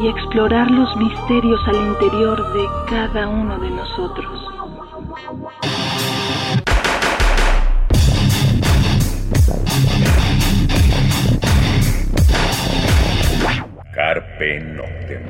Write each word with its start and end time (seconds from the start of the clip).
y 0.00 0.06
explorar 0.06 0.70
los 0.70 0.96
misterios 0.96 1.60
al 1.66 1.74
interior 1.74 2.52
de 2.52 2.66
cada 2.88 3.28
uno 3.28 3.58
de 3.58 3.70
nosotros. 3.70 4.44
Carpe 13.92 14.60
Noctem. 14.60 15.22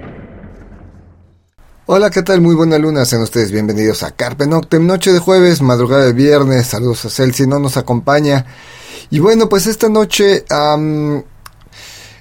Hola, 1.86 2.10
¿qué 2.10 2.22
tal? 2.22 2.42
Muy 2.42 2.54
buena 2.54 2.76
luna, 2.76 3.06
sean 3.06 3.22
ustedes 3.22 3.50
bienvenidos 3.50 4.02
a 4.02 4.10
Carpe 4.10 4.46
Noctem, 4.46 4.86
noche 4.86 5.12
de 5.12 5.18
jueves, 5.18 5.62
madrugada 5.62 6.04
de 6.04 6.12
viernes, 6.12 6.66
saludos 6.66 7.06
a 7.06 7.10
Celsi, 7.10 7.46
no 7.46 7.58
nos 7.58 7.78
acompaña. 7.78 8.44
Y 9.08 9.20
bueno, 9.20 9.48
pues 9.48 9.66
esta 9.66 9.88
noche, 9.88 10.44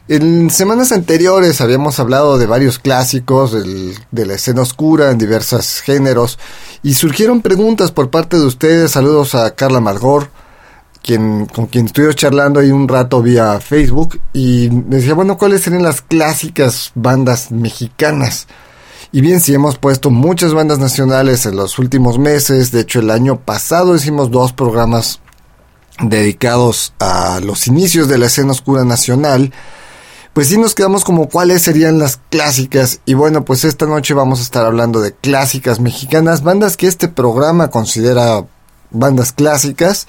en 0.07 0.49
semanas 0.49 0.91
anteriores 0.91 1.61
habíamos 1.61 1.99
hablado 1.99 2.37
de 2.37 2.45
varios 2.45 2.79
clásicos 2.79 3.51
de 3.53 4.25
la 4.25 4.33
escena 4.33 4.61
oscura 4.61 5.11
en 5.11 5.17
diversos 5.17 5.81
géneros 5.81 6.39
y 6.83 6.93
surgieron 6.93 7.41
preguntas 7.41 7.91
por 7.91 8.09
parte 8.09 8.37
de 8.37 8.45
ustedes, 8.45 8.91
saludos 8.91 9.35
a 9.35 9.55
Carla 9.55 9.79
Margor, 9.81 10.29
quien, 11.03 11.45
con 11.45 11.67
quien 11.67 11.87
estuve 11.87 12.13
charlando 12.13 12.59
ahí 12.59 12.71
un 12.71 12.87
rato 12.87 13.21
vía 13.21 13.59
Facebook 13.59 14.19
y 14.33 14.69
decía, 14.69 15.13
bueno, 15.13 15.37
¿cuáles 15.37 15.61
serían 15.61 15.83
las 15.83 16.01
clásicas 16.01 16.91
bandas 16.95 17.51
mexicanas? 17.51 18.47
Y 19.11 19.21
bien, 19.21 19.39
si 19.39 19.53
hemos 19.53 19.77
puesto 19.77 20.09
muchas 20.09 20.53
bandas 20.53 20.79
nacionales 20.79 21.45
en 21.45 21.55
los 21.55 21.79
últimos 21.79 22.19
meses. 22.19 22.71
De 22.71 22.81
hecho, 22.81 22.99
el 22.99 23.09
año 23.09 23.39
pasado 23.39 23.95
hicimos 23.95 24.31
dos 24.31 24.51
programas 24.51 25.21
dedicados 26.01 26.93
a 26.99 27.39
los 27.39 27.67
inicios 27.67 28.09
de 28.09 28.17
la 28.17 28.25
escena 28.25 28.51
oscura 28.51 28.83
nacional. 28.83 29.53
Pues 30.37 30.49
sí 30.49 30.59
nos 30.59 30.75
quedamos 30.75 31.03
como 31.03 31.29
cuáles 31.29 31.63
serían 31.63 31.97
las 31.97 32.19
clásicas. 32.29 32.99
Y 33.07 33.15
bueno, 33.15 33.43
pues 33.43 33.63
esta 33.63 33.87
noche 33.87 34.13
vamos 34.13 34.37
a 34.37 34.43
estar 34.43 34.67
hablando 34.67 35.01
de 35.01 35.15
clásicas 35.15 35.79
mexicanas, 35.79 36.43
bandas 36.43 36.77
que 36.77 36.85
este 36.85 37.07
programa 37.07 37.71
considera 37.71 38.45
bandas 38.91 39.31
clásicas 39.31 40.05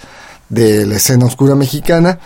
de 0.51 0.85
la 0.85 0.97
escena 0.97 1.25
oscura 1.25 1.55
mexicana. 1.55 2.19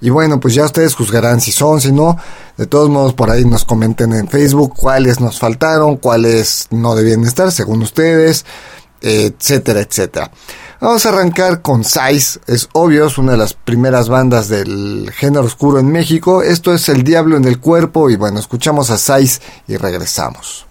Y 0.00 0.08
bueno, 0.08 0.40
pues 0.40 0.54
ya 0.54 0.64
ustedes 0.64 0.94
juzgarán 0.94 1.42
si 1.42 1.52
son, 1.52 1.82
si 1.82 1.92
no. 1.92 2.16
De 2.56 2.66
todos 2.66 2.88
modos, 2.88 3.12
por 3.12 3.30
ahí 3.30 3.44
nos 3.44 3.66
comenten 3.66 4.14
en 4.14 4.28
Facebook 4.28 4.72
cuáles 4.74 5.20
nos 5.20 5.38
faltaron, 5.38 5.98
cuáles 5.98 6.68
no 6.70 6.94
debían 6.94 7.22
estar, 7.24 7.52
según 7.52 7.82
ustedes, 7.82 8.46
etcétera, 9.02 9.80
etcétera. 9.80 10.30
Vamos 10.80 11.06
a 11.06 11.10
arrancar 11.10 11.62
con 11.62 11.84
Size, 11.84 12.40
es 12.46 12.68
obvio, 12.72 13.06
es 13.06 13.16
una 13.16 13.32
de 13.32 13.38
las 13.38 13.54
primeras 13.54 14.08
bandas 14.08 14.48
del 14.48 15.12
género 15.14 15.44
oscuro 15.44 15.78
en 15.78 15.86
México. 15.92 16.42
Esto 16.42 16.72
es 16.72 16.88
El 16.88 17.04
Diablo 17.04 17.36
en 17.36 17.44
el 17.44 17.60
Cuerpo 17.60 18.10
y 18.10 18.16
bueno, 18.16 18.40
escuchamos 18.40 18.90
a 18.90 18.98
Size 18.98 19.40
y 19.68 19.76
regresamos. 19.76 20.66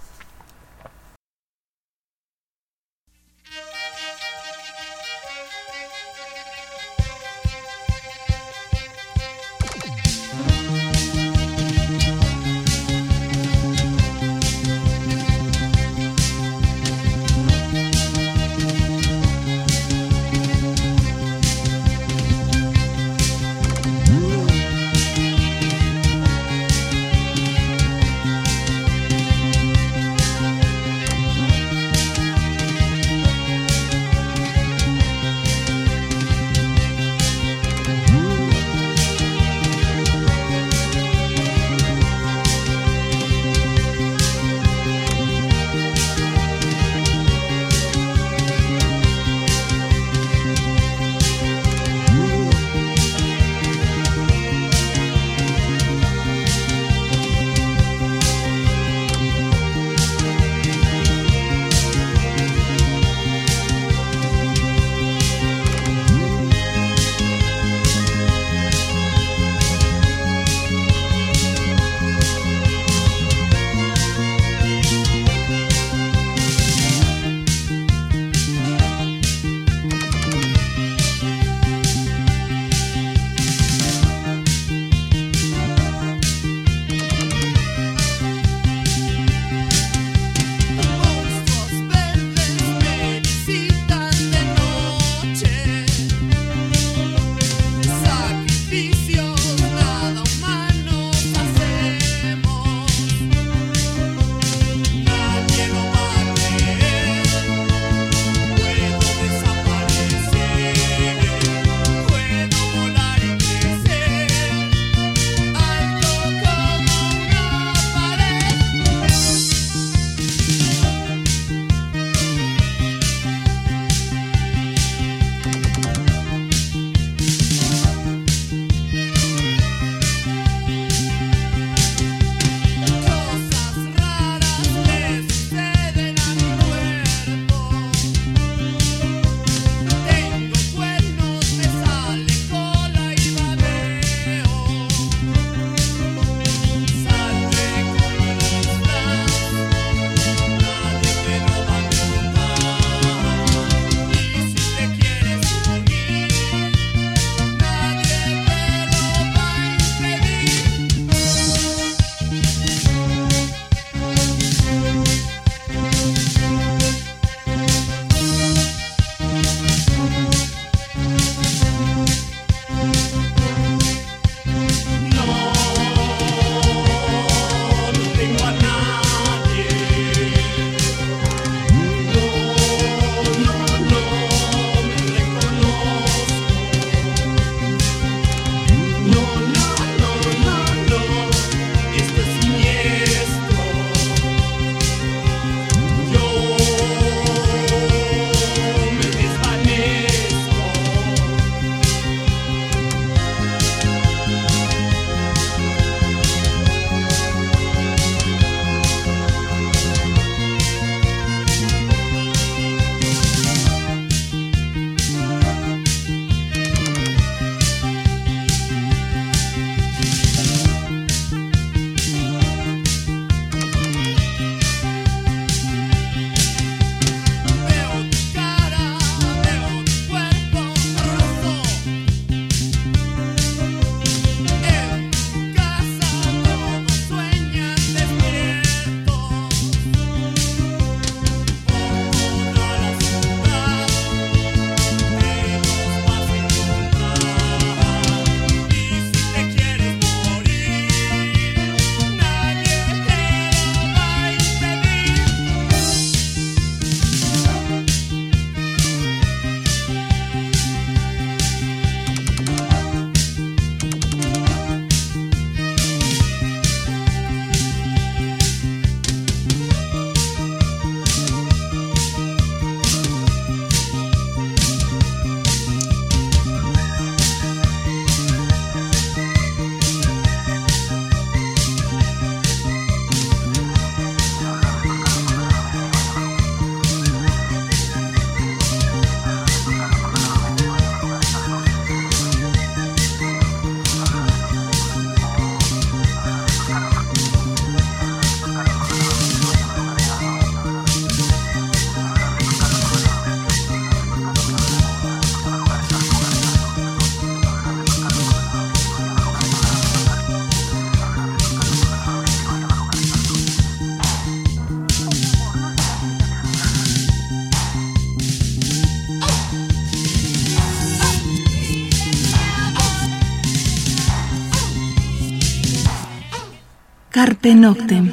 Carpe 327.21 327.53
Noctem. 327.53 328.11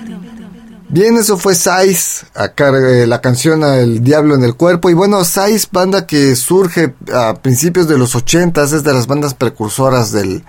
Bien, 0.91 1.17
eso 1.17 1.39
fue 1.39 1.55
acá, 2.35 2.69
eh, 2.69 3.07
la 3.07 3.23
canción 3.23 3.65
El 3.65 4.05
Diablo 4.05 4.35
en 4.35 4.45
el 4.45 4.55
Cuerpo. 4.55 4.91
Y 4.91 4.93
bueno, 4.93 5.25
Sais, 5.25 5.67
banda 5.73 6.07
que 6.07 6.37
surge 6.37 6.93
a 7.11 7.33
principios 7.33 7.89
de 7.89 7.97
los 7.97 8.15
ochentas, 8.15 8.75
es 8.75 8.85
de 8.85 8.93
las 8.93 9.07
bandas 9.07 9.33
precursoras 9.33 10.13
del, 10.13 10.45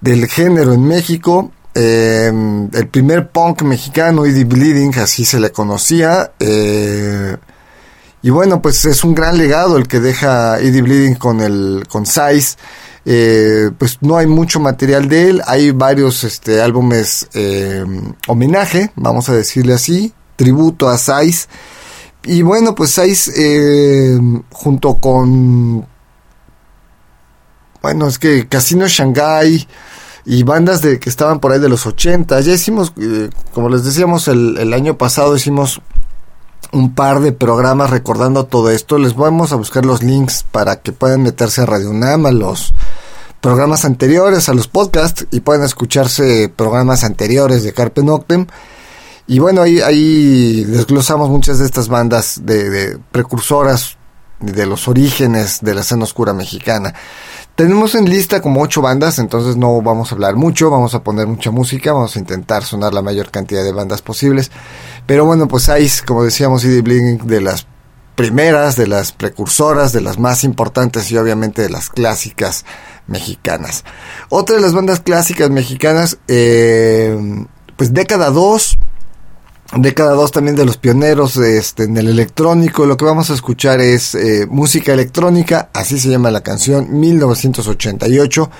del 0.00 0.26
género 0.26 0.72
en 0.72 0.88
México. 0.88 1.52
Em, 1.72 2.68
el 2.72 2.88
primer 2.88 3.30
punk 3.30 3.62
mexicano, 3.62 4.26
Eddie 4.26 4.42
Bleeding, 4.42 4.98
así 4.98 5.24
se 5.24 5.38
le 5.38 5.52
conocía. 5.52 6.32
Eh, 6.40 7.36
y 8.22 8.30
bueno, 8.30 8.60
pues 8.60 8.84
es 8.86 9.04
un 9.04 9.14
gran 9.14 9.38
legado 9.38 9.76
el 9.76 9.86
que 9.86 10.00
deja 10.00 10.58
Eddie 10.58 10.82
Bleeding 10.82 11.14
con 11.14 11.40
el 11.40 11.84
con 11.88 12.06
Size. 12.06 12.56
Eh, 13.04 13.70
pues 13.78 13.98
no 14.00 14.16
hay 14.16 14.26
mucho 14.26 14.60
material 14.60 15.08
de 15.08 15.30
él, 15.30 15.42
hay 15.46 15.72
varios 15.72 16.22
este, 16.22 16.60
álbumes 16.60 17.28
eh, 17.34 17.84
homenaje, 18.28 18.92
vamos 18.94 19.28
a 19.28 19.34
decirle 19.34 19.74
así, 19.74 20.12
tributo 20.36 20.88
a 20.88 20.98
Size. 20.98 21.48
Y 22.24 22.42
bueno, 22.42 22.74
pues 22.74 22.90
Size 22.90 23.32
eh, 23.36 24.20
junto 24.52 24.94
con, 24.94 25.86
bueno, 27.82 28.06
es 28.06 28.18
que 28.18 28.46
Casino 28.46 28.86
Shanghai 28.86 29.66
y 30.24 30.42
bandas 30.44 30.80
de 30.82 31.00
que 31.00 31.10
estaban 31.10 31.40
por 31.40 31.50
ahí 31.50 31.58
de 31.58 31.68
los 31.68 31.84
80, 31.84 32.40
ya 32.42 32.52
hicimos, 32.52 32.92
como 33.52 33.68
les 33.68 33.82
decíamos 33.82 34.28
el, 34.28 34.56
el 34.58 34.72
año 34.72 34.96
pasado, 34.96 35.34
hicimos 35.34 35.82
un 36.70 36.94
par 36.94 37.20
de 37.20 37.32
programas 37.32 37.90
recordando 37.90 38.44
todo 38.44 38.70
esto. 38.70 38.98
Les 38.98 39.16
vamos 39.16 39.52
a 39.52 39.56
buscar 39.56 39.84
los 39.84 40.02
links 40.02 40.44
para 40.50 40.76
que 40.76 40.92
puedan 40.92 41.22
meterse 41.22 41.62
a 41.62 41.66
Radio 41.66 41.90
UNAM, 41.90 42.26
a 42.26 42.32
los 42.32 42.72
programas 43.40 43.84
anteriores, 43.84 44.48
a 44.48 44.54
los 44.54 44.68
podcasts 44.68 45.26
y 45.32 45.40
puedan 45.40 45.64
escucharse 45.64 46.48
programas 46.48 47.02
anteriores 47.02 47.64
de 47.64 47.72
Carpe 47.72 48.02
Noctem. 48.02 48.46
Y 49.26 49.38
bueno, 49.40 49.62
ahí, 49.62 49.80
ahí 49.80 50.64
desglosamos 50.64 51.28
muchas 51.28 51.58
de 51.58 51.64
estas 51.64 51.88
bandas 51.88 52.40
de, 52.44 52.70
de 52.70 52.98
precursoras 53.10 53.96
de 54.40 54.66
los 54.66 54.88
orígenes 54.88 55.60
de 55.60 55.74
la 55.74 55.82
escena 55.82 56.04
oscura 56.04 56.32
mexicana. 56.32 56.94
Tenemos 57.54 57.94
en 57.94 58.08
lista 58.08 58.40
como 58.40 58.62
ocho 58.62 58.80
bandas, 58.80 59.18
entonces 59.18 59.56
no 59.56 59.82
vamos 59.82 60.10
a 60.10 60.14
hablar 60.14 60.36
mucho, 60.36 60.70
vamos 60.70 60.94
a 60.94 61.02
poner 61.02 61.26
mucha 61.26 61.50
música, 61.50 61.92
vamos 61.92 62.16
a 62.16 62.18
intentar 62.18 62.64
sonar 62.64 62.94
la 62.94 63.02
mayor 63.02 63.30
cantidad 63.30 63.62
de 63.62 63.72
bandas 63.72 64.02
posibles. 64.02 64.50
Pero 65.06 65.24
bueno, 65.24 65.48
pues 65.48 65.68
hay, 65.68 65.90
como 66.06 66.24
decíamos, 66.24 66.62
CD 66.62 66.82
de 66.82 67.40
las 67.40 67.66
primeras, 68.14 68.76
de 68.76 68.86
las 68.86 69.12
precursoras, 69.12 69.92
de 69.92 70.00
las 70.00 70.18
más 70.18 70.44
importantes 70.44 71.10
y 71.10 71.16
obviamente 71.16 71.62
de 71.62 71.70
las 71.70 71.90
clásicas 71.90 72.64
mexicanas. 73.06 73.84
Otra 74.28 74.56
de 74.56 74.62
las 74.62 74.74
bandas 74.74 75.00
clásicas 75.00 75.50
mexicanas, 75.50 76.18
eh, 76.28 77.18
pues 77.76 77.92
década 77.92 78.30
2, 78.30 78.78
década 79.78 80.12
2 80.12 80.30
también 80.32 80.56
de 80.56 80.64
los 80.64 80.76
pioneros 80.76 81.36
este, 81.36 81.84
en 81.84 81.96
el 81.96 82.08
electrónico. 82.08 82.86
Lo 82.86 82.96
que 82.96 83.04
vamos 83.04 83.30
a 83.30 83.34
escuchar 83.34 83.80
es 83.80 84.14
eh, 84.14 84.46
música 84.48 84.92
electrónica, 84.92 85.70
así 85.72 85.98
se 85.98 86.10
llama 86.10 86.30
la 86.30 86.42
canción, 86.42 87.00
1988. 87.00 88.50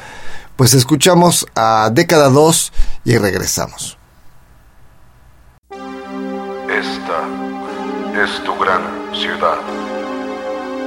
Pues 0.57 0.75
escuchamos 0.75 1.47
a 1.55 1.91
década 1.93 2.29
2 2.29 2.73
y 3.05 3.17
regresamos. 3.17 3.99
Es 8.15 8.45
tu 8.45 8.55
gran 8.59 8.83
ciudad 9.15 9.59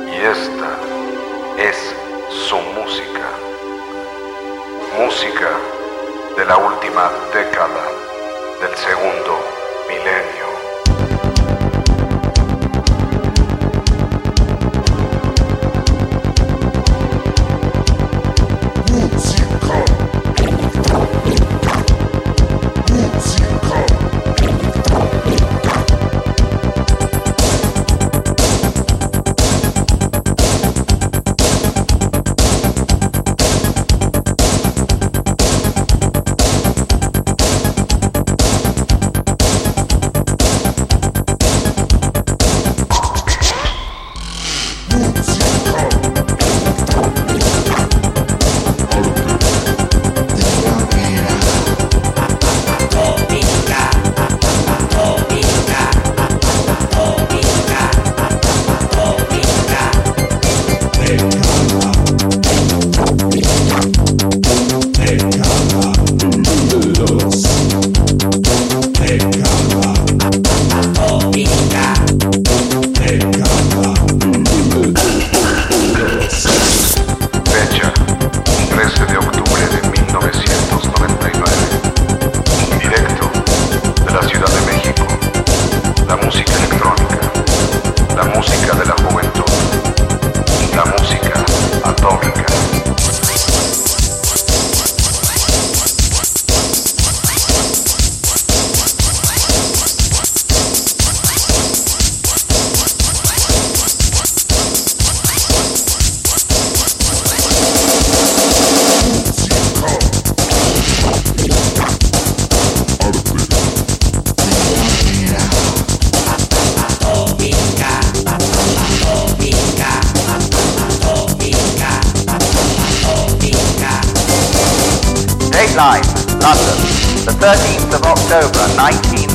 y 0.07 0.15
esta 0.15 0.77
es 1.57 1.95
su 2.29 2.55
música. 2.55 3.27
Música 4.99 5.49
de 6.37 6.45
la 6.45 6.57
última 6.57 7.11
década 7.33 7.83
del 8.61 8.75
segundo 8.77 9.39
milenio. 9.89 10.44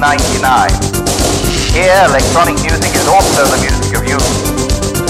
1999. 0.01 1.77
Here, 1.77 1.93
electronic 2.09 2.57
music 2.65 2.89
is 2.97 3.05
also 3.07 3.45
the 3.53 3.61
music 3.61 3.93
of 3.93 4.03
youth. 4.09 4.25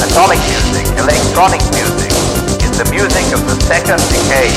Atomic 0.02 0.42
music, 0.50 0.82
electronic 0.98 1.62
music, 1.70 2.10
is 2.58 2.74
the 2.74 2.82
music 2.90 3.22
of 3.30 3.38
the 3.46 3.54
second 3.70 4.02
decade. 4.10 4.50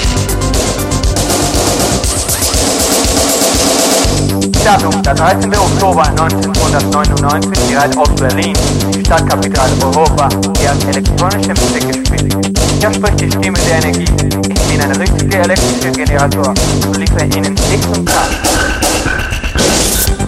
Datum, 4.66 5.04
der 5.04 5.14
13. 5.14 5.54
Oktober 5.54 6.02
1999, 6.18 7.52
die 7.54 7.74
Stadt 7.74 7.96
Ost-Berlin, 7.96 8.58
die 8.90 9.06
Stadtkapitale 9.06 9.74
Europa, 9.84 10.30
die 10.30 10.68
als 10.68 10.84
elektronische 10.86 11.54
Musik 11.62 11.86
gespielt. 11.94 12.36
Hier 12.80 12.92
spricht 12.92 13.22
die 13.22 13.30
Stimme 13.30 13.60
der 13.70 13.86
Energie. 13.86 14.10
Ich 14.50 14.62
bin 14.62 14.82
eine 14.82 15.00
richtige 15.00 15.38
elektrische 15.38 15.92
Generator 15.92 16.56
und 16.88 16.98
liefere 16.98 17.26
Ihnen 17.26 17.56
Licht 17.70 17.86
und 17.96 18.06
Kraft. 18.10 18.83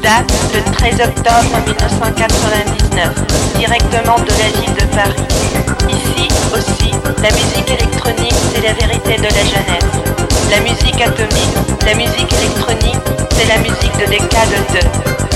Date 0.05 0.31
le 0.53 0.61
13 0.71 1.01
octobre 1.01 1.57
1999, 1.65 3.09
directement 3.57 4.19
de 4.19 4.29
la 4.37 4.49
ville 4.61 4.75
de 4.75 4.85
Paris. 4.93 5.25
Ici 5.89 6.27
aussi, 6.53 6.91
la 7.23 7.31
musique 7.31 7.71
électronique, 7.71 8.35
c'est 8.53 8.61
la 8.61 8.73
vérité 8.73 9.17
de 9.17 9.23
la 9.23 9.43
jeunesse. 9.43 9.89
La 10.51 10.59
musique 10.59 11.01
atomique, 11.01 11.57
la 11.87 11.95
musique 11.95 12.31
électronique, 12.33 13.01
c'est 13.31 13.47
la 13.47 13.57
musique 13.57 13.97
de 13.97 14.05
décade 14.05 14.53
2. 14.73 15.34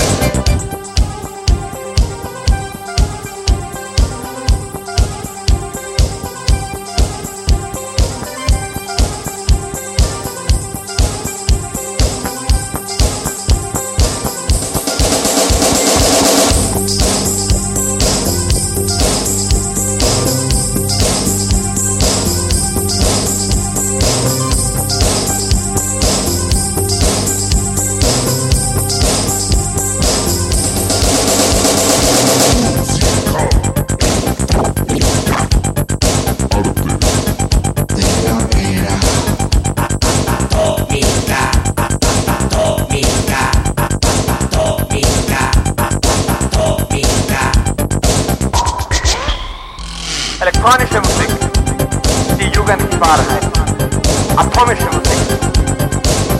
information 54.60 54.92
missing. 55.00 55.24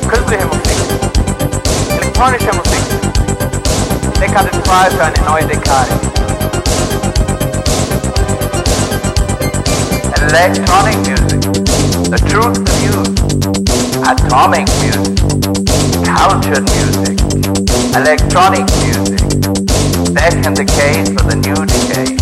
Critically 0.07 0.45
missing. 0.53 0.81
Electronic 1.97 2.43
missing. 2.61 2.85
Descartes 4.21 4.61
prize 4.65 4.95
and 5.01 5.19
annoy 5.19 5.43
Descartes. 5.49 5.97
Electronic 10.21 10.99
music. 11.09 11.41
The 12.11 12.21
truth 12.29 12.61
of 12.61 12.77
you. 12.85 12.97
Atomic 14.05 14.69
music. 14.85 15.17
Cultured 16.05 16.65
music. 16.77 17.17
Electronic 17.97 18.67
music. 18.85 19.21
That 20.13 20.33
the 20.57 20.67
case 20.69 21.09
for 21.09 21.25
the 21.25 21.37
new 21.37 21.65
decay. 21.65 22.21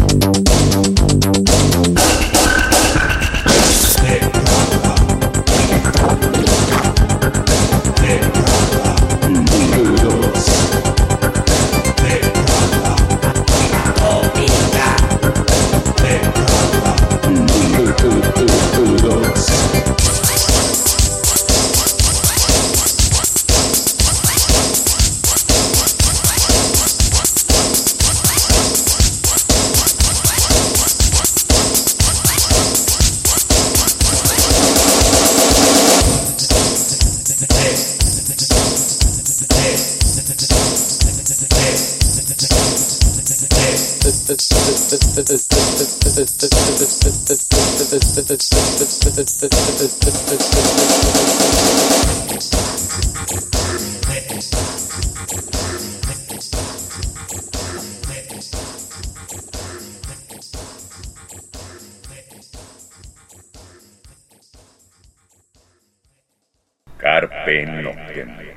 Carpe 66.98 67.66
Noctem. 67.66 68.47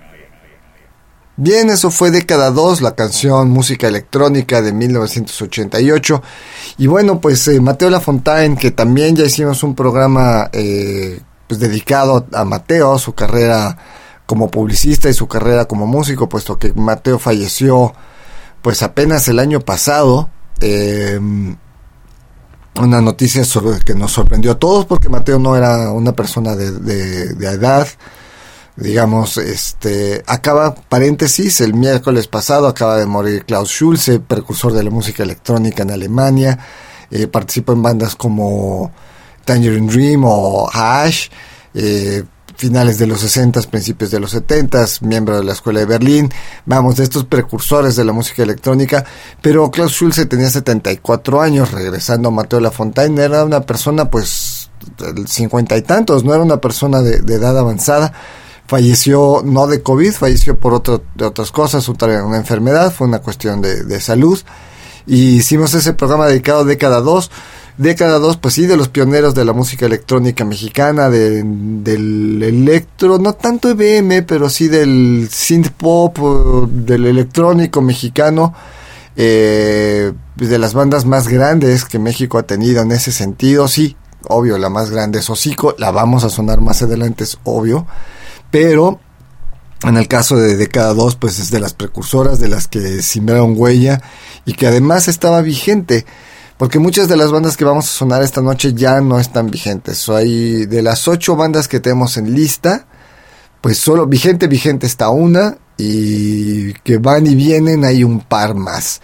Bien, 1.43 1.71
eso 1.71 1.89
fue 1.89 2.12
década 2.12 2.51
2, 2.51 2.81
la 2.81 2.93
canción 2.93 3.50
Música 3.50 3.88
Electrónica 3.88 4.62
de 4.62 4.74
1988. 4.74 6.21
Y 6.77 6.86
bueno, 6.86 7.19
pues 7.19 7.48
eh, 7.48 7.60
Mateo 7.60 7.89
Lafontaine, 7.89 8.55
que 8.55 8.69
también 8.69 9.15
ya 9.15 9.25
hicimos 9.25 9.63
un 9.63 9.74
programa 9.74 10.51
eh, 10.53 11.19
pues 11.48 11.60
dedicado 11.60 12.27
a 12.31 12.45
Mateo, 12.45 12.95
su 13.00 13.15
carrera 13.15 13.75
como 14.27 14.51
publicista 14.51 15.10
y 15.10 15.15
su 15.15 15.27
carrera 15.27 15.65
como 15.65 15.88
músico, 15.88 16.29
puesto 16.29 16.60
que 16.60 16.74
Mateo 16.74 17.17
falleció 17.17 17.91
pues 18.62 18.83
apenas 18.83 19.27
el 19.27 19.39
año 19.39 19.62
pasado. 19.62 20.29
Eh, 20.60 21.19
una 22.79 23.01
noticia 23.01 23.41
que 23.83 23.95
nos 23.95 24.12
sorprendió 24.12 24.51
a 24.51 24.60
todos 24.60 24.86
porque 24.86 25.10
Mateo 25.10 25.39
no 25.39 25.55
era 25.55 25.91
una 25.91 26.12
persona 26.12 26.55
de 26.55 27.29
edad 27.48 27.88
digamos, 28.82 29.38
este, 29.38 30.24
acaba, 30.26 30.74
paréntesis, 30.74 31.62
el 31.62 31.76
miércoles 31.76 32.28
pasado 32.28 32.68
acaba 32.68 32.98
de 32.98 33.06
morir 33.06 33.46
Klaus 33.46 33.70
Schulze, 33.70 34.20
precursor 34.20 34.74
de 34.74 34.84
la 34.84 34.90
música 34.90 35.22
electrónica 35.22 35.84
en 35.84 35.92
Alemania, 35.92 36.58
eh, 37.12 37.28
participó 37.28 37.74
en 37.74 37.84
bandas 37.84 38.16
como 38.16 38.92
Tangerine 39.46 39.92
Dream 39.92 40.24
o 40.26 40.68
Hash, 40.74 41.28
eh, 41.76 42.24
finales 42.56 42.98
de 42.98 43.06
los 43.06 43.20
60, 43.22 43.62
principios 43.70 44.10
de 44.10 44.20
los 44.20 44.32
70, 44.32 44.84
miembro 45.02 45.38
de 45.38 45.44
la 45.44 45.54
Escuela 45.54 45.82
de 45.82 45.86
Berlín, 45.86 46.32
vamos, 46.66 46.96
de 46.96 47.04
estos 47.04 47.26
precursores 47.26 47.96
de 47.96 48.04
la 48.04 48.14
música 48.14 48.42
electrónica, 48.42 49.06
pero 49.44 49.70
Klaus 49.70 49.92
Schulze 49.92 50.26
tenía 50.26 50.50
74 50.50 51.40
años, 51.40 51.72
regresando 51.72 52.30
a 52.30 52.32
Mateo 52.32 52.60
Lafontaine, 52.60 53.22
era 53.22 53.46
una 53.46 53.62
persona 53.62 54.10
pues 54.10 54.72
cincuenta 55.28 55.78
y 55.78 55.84
tantos, 55.84 56.24
no 56.24 56.34
era 56.34 56.42
una 56.42 56.60
persona 56.60 57.02
de 57.02 57.36
edad 57.36 57.58
avanzada, 57.58 58.12
falleció 58.68 59.41
no 59.44 59.68
de 59.68 59.82
COVID, 59.82 60.13
falleció 60.13 60.58
por 60.58 60.74
otro, 60.74 61.03
de 61.15 61.25
otras 61.25 61.51
cosas, 61.51 61.88
otra, 61.89 62.25
una 62.25 62.38
enfermedad, 62.38 62.94
fue 62.94 63.08
una 63.08 63.20
cuestión 63.20 63.62
de, 63.62 63.84
de, 63.84 64.00
salud. 64.00 64.39
Y 65.06 65.38
hicimos 65.38 65.74
ese 65.74 65.94
programa 65.94 66.27
dedicado 66.27 66.62
a 66.62 66.63
Década 66.63 67.01
2. 67.01 67.32
Década 67.77 68.20
2, 68.20 68.38
pues 68.38 68.53
sí, 68.53 68.68
de 68.68 68.77
los 68.77 68.89
pioneros 68.89 69.34
de 69.34 69.44
la 69.44 69.53
música 69.53 69.86
electrónica 69.86 70.46
mexicana, 70.46 71.10
de, 71.10 71.41
del 71.44 72.44
electro, 72.44 73.18
no 73.18 73.34
tanto 73.34 73.70
EBM, 73.70 74.24
pero 74.25 74.50
sí 74.50 74.68
del 74.68 75.27
synth 75.32 75.70
pop, 75.72 76.18
del 76.70 77.08
electrónico 77.08 77.82
mexicano, 77.82 78.53
eh, 79.15 80.13
de 80.36 80.58
las 80.60 80.74
bandas 80.74 81.06
más 81.06 81.27
grandes 81.27 81.86
que 81.86 81.98
México 81.98 82.38
ha 82.38 82.44
tenido 82.44 82.84
en 82.84 82.91
ese 82.91 83.12
sentido, 83.12 83.68
sí, 83.68 83.96
obvio, 84.27 84.58
la 84.58 84.70
más 84.70 84.91
grande 84.91 85.20
es 85.20 85.30
Hocico, 85.30 85.75
la 85.77 85.91
vamos 85.91 86.24
a 86.24 86.30
sonar 86.30 86.62
más 86.62 86.82
adelante, 86.84 87.24
es 87.24 87.38
obvio 87.44 87.88
pero 88.51 89.00
en 89.84 89.98
el 89.98 90.08
caso 90.08 90.36
de 90.36 90.58
Década 90.58 90.93
2, 90.93 91.15
pues 91.15 91.39
es 91.39 91.50
de 91.50 91.60
las 91.60 91.74
precursoras, 91.74 92.39
de 92.39 92.48
las 92.48 92.67
que 92.67 93.01
simbraron 93.01 93.55
huella 93.58 94.01
y 94.46 94.53
que 94.53 94.67
además 94.67 95.08
estaba 95.08 95.41
vigente, 95.41 96.05
porque 96.58 96.77
muchas 96.77 97.08
de 97.08 97.17
las 97.17 97.31
bandas 97.31 97.58
que 97.58 97.65
vamos 97.65 97.86
a 97.86 97.91
sonar 97.91 98.22
esta 98.22 98.41
noche 98.41 98.74
ya 98.75 99.01
no 99.01 99.20
están 99.20 99.50
vigentes. 99.50 100.08
hay 100.10 100.67
de 100.67 100.84
las 100.84 101.08
ocho 101.08 101.36
bandas 101.36 101.67
que 101.67 101.79
tenemos 101.79 102.17
en 102.17 102.36
lista, 102.36 102.86
pues 103.60 103.79
solo 103.79 104.05
vigente, 104.05 104.48
vigente 104.48 104.86
está 104.86 105.10
una 105.10 105.58
y 105.77 106.74
que 106.74 106.98
van 106.98 107.25
y 107.25 107.34
vienen 107.34 107.84
hay 107.84 108.03
un 108.03 108.20
par 108.20 108.53
más. 108.53 109.01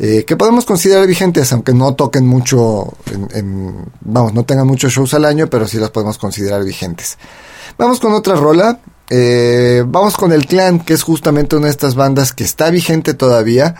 Eh, 0.00 0.24
que 0.24 0.36
podemos 0.36 0.64
considerar 0.64 1.06
vigentes, 1.06 1.52
aunque 1.52 1.74
no 1.74 1.94
toquen 1.94 2.26
mucho, 2.26 2.92
en, 3.12 3.28
en, 3.32 3.84
vamos, 4.00 4.32
no 4.32 4.44
tengan 4.44 4.66
muchos 4.66 4.92
shows 4.92 5.14
al 5.14 5.24
año, 5.24 5.48
pero 5.48 5.66
sí 5.66 5.78
las 5.78 5.90
podemos 5.90 6.18
considerar 6.18 6.64
vigentes. 6.64 7.18
Vamos 7.76 8.00
con 8.00 8.12
otra 8.12 8.34
rola. 8.34 8.80
Eh, 9.10 9.84
vamos 9.86 10.16
con 10.16 10.32
el 10.32 10.46
Clan, 10.46 10.80
que 10.80 10.94
es 10.94 11.02
justamente 11.02 11.56
una 11.56 11.66
de 11.66 11.72
estas 11.72 11.94
bandas 11.94 12.32
que 12.32 12.44
está 12.44 12.70
vigente 12.70 13.14
todavía. 13.14 13.74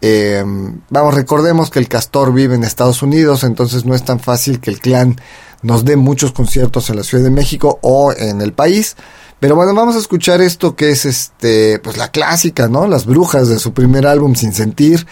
Eh, 0.00 0.44
vamos, 0.90 1.14
recordemos 1.14 1.70
que 1.70 1.78
el 1.78 1.88
Castor 1.88 2.32
vive 2.32 2.56
en 2.56 2.64
Estados 2.64 3.02
Unidos, 3.02 3.44
entonces 3.44 3.84
no 3.84 3.94
es 3.94 4.04
tan 4.04 4.18
fácil 4.18 4.60
que 4.60 4.70
el 4.70 4.80
Clan 4.80 5.16
nos 5.62 5.84
dé 5.84 5.96
muchos 5.96 6.32
conciertos 6.32 6.90
en 6.90 6.96
la 6.96 7.04
Ciudad 7.04 7.22
de 7.22 7.30
México 7.30 7.78
o 7.82 8.12
en 8.12 8.40
el 8.40 8.52
país. 8.52 8.96
Pero 9.38 9.56
bueno, 9.56 9.74
vamos 9.74 9.96
a 9.96 9.98
escuchar 9.98 10.40
esto 10.40 10.76
que 10.76 10.90
es 10.90 11.04
este, 11.04 11.78
pues 11.80 11.96
la 11.96 12.10
clásica, 12.10 12.68
¿no? 12.68 12.86
Las 12.86 13.06
brujas 13.06 13.48
de 13.48 13.58
su 13.58 13.72
primer 13.72 14.06
álbum 14.06 14.34
Sin 14.34 14.52
Sentir, 14.52 15.06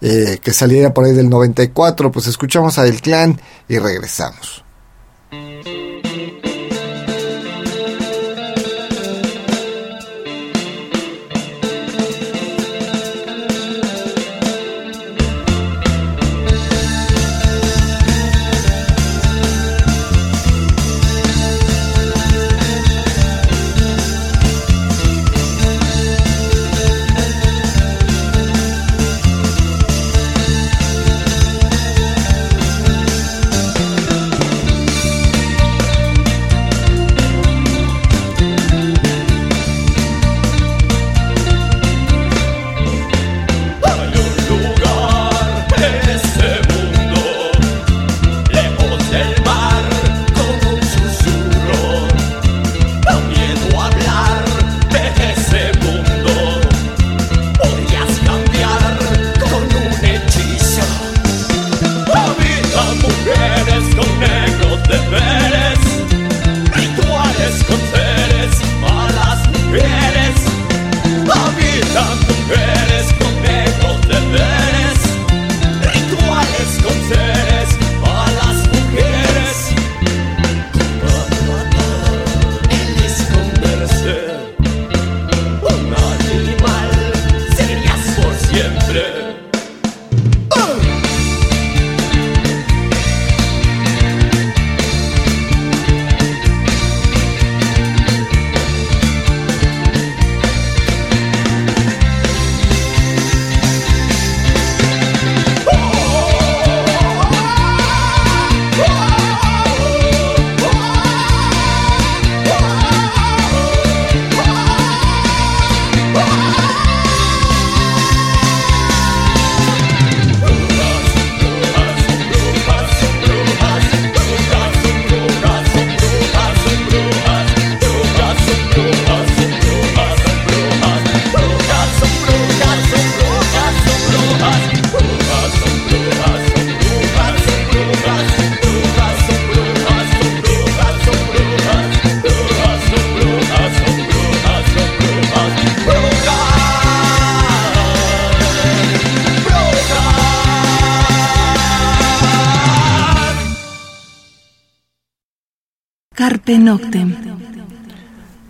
eh, 0.00 0.38
que 0.42 0.52
saliera 0.52 0.92
por 0.94 1.04
ahí 1.04 1.12
del 1.12 1.28
94. 1.28 2.10
Pues 2.10 2.26
escuchamos 2.26 2.78
a 2.78 2.86
El 2.86 3.00
Clan 3.00 3.40
y 3.68 3.78
regresamos. 3.78 4.64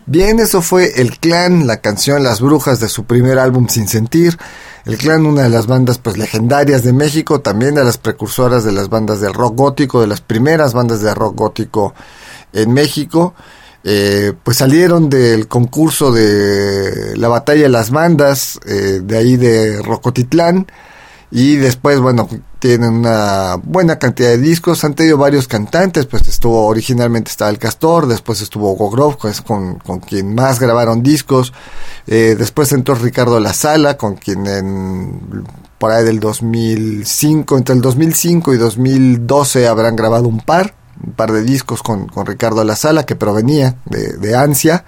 Bien, 0.06 0.40
eso 0.40 0.62
fue 0.62 1.02
El 1.02 1.18
Clan, 1.18 1.66
la 1.66 1.82
canción 1.82 2.22
Las 2.22 2.40
Brujas 2.40 2.80
de 2.80 2.88
su 2.88 3.04
primer 3.04 3.38
álbum 3.38 3.68
Sin 3.68 3.86
Sentir. 3.88 4.38
El 4.86 4.96
Clan, 4.96 5.26
una 5.26 5.42
de 5.42 5.50
las 5.50 5.66
bandas 5.66 5.98
pues 5.98 6.16
legendarias 6.16 6.82
de 6.82 6.94
México, 6.94 7.40
también 7.40 7.74
de 7.74 7.84
las 7.84 7.98
precursoras 7.98 8.64
de 8.64 8.72
las 8.72 8.88
bandas 8.88 9.20
del 9.20 9.34
rock 9.34 9.54
gótico, 9.54 10.00
de 10.00 10.06
las 10.06 10.22
primeras 10.22 10.72
bandas 10.72 11.02
de 11.02 11.12
rock 11.12 11.36
gótico 11.36 11.94
en 12.54 12.72
México. 12.72 13.34
Eh, 13.84 14.32
pues 14.42 14.56
salieron 14.56 15.08
del 15.08 15.46
concurso 15.46 16.10
de 16.10 17.16
la 17.16 17.28
batalla 17.28 17.64
de 17.64 17.68
las 17.68 17.90
bandas, 17.90 18.58
eh, 18.66 19.00
de 19.02 19.16
ahí 19.16 19.36
de 19.36 19.82
Rocotitlán, 19.82 20.66
y 21.30 21.56
después, 21.56 22.00
bueno, 22.00 22.26
tienen 22.58 22.90
una 22.90 23.56
buena 23.62 23.98
cantidad 23.98 24.30
de 24.30 24.38
discos, 24.38 24.82
han 24.84 24.94
tenido 24.94 25.18
varios 25.18 25.46
cantantes, 25.46 26.06
pues 26.06 26.26
estuvo 26.26 26.66
originalmente 26.66 27.30
estaba 27.30 27.50
el 27.50 27.58
Castor, 27.58 28.06
después 28.06 28.40
estuvo 28.40 28.74
Gogrov, 28.74 29.18
es 29.26 29.42
con, 29.42 29.78
con 29.78 30.00
quien 30.00 30.34
más 30.34 30.58
grabaron 30.58 31.02
discos, 31.02 31.52
eh, 32.06 32.34
después 32.38 32.72
entró 32.72 32.94
Ricardo 32.94 33.40
La 33.40 33.52
Sala, 33.52 33.98
con 33.98 34.16
quien 34.16 34.46
en, 34.46 35.44
por 35.76 35.92
ahí 35.92 36.04
del 36.04 36.18
2005, 36.18 37.58
entre 37.58 37.74
el 37.74 37.82
2005 37.82 38.54
y 38.54 38.56
2012 38.56 39.68
habrán 39.68 39.96
grabado 39.96 40.28
un 40.28 40.40
par, 40.40 40.74
un 41.04 41.12
par 41.12 41.32
de 41.32 41.42
discos 41.42 41.82
con, 41.82 42.08
con 42.08 42.24
Ricardo 42.24 42.64
La 42.64 42.74
Sala 42.74 43.04
que 43.04 43.16
provenía 43.16 43.76
de, 43.84 44.16
de 44.16 44.34
Ansia, 44.34 44.84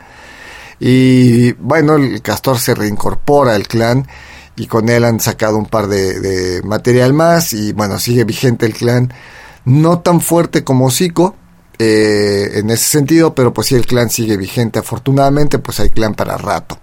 y 0.80 1.52
bueno, 1.52 1.96
el 1.96 2.22
Castor 2.22 2.58
se 2.58 2.74
reincorpora 2.74 3.54
al 3.54 3.68
clan, 3.68 4.06
y 4.56 4.66
con 4.66 4.88
él 4.88 5.04
han 5.04 5.20
sacado 5.20 5.56
un 5.56 5.66
par 5.66 5.88
de, 5.88 6.60
material 6.64 7.12
más 7.12 7.52
y 7.52 7.72
bueno, 7.72 7.98
sigue 7.98 8.24
vigente 8.24 8.66
el 8.66 8.74
clan, 8.74 9.12
no 9.64 10.00
tan 10.00 10.20
fuerte 10.20 10.64
como 10.64 10.90
Zico 10.90 11.36
eh, 11.78 12.50
en 12.54 12.70
ese 12.70 12.84
sentido, 12.84 13.34
pero 13.34 13.54
pues 13.54 13.68
sí 13.68 13.74
el 13.74 13.86
clan 13.86 14.10
sigue 14.10 14.36
vigente, 14.36 14.78
afortunadamente 14.78 15.58
pues 15.58 15.80
hay 15.80 15.90
clan 15.90 16.14
para 16.14 16.36
rato. 16.36 16.78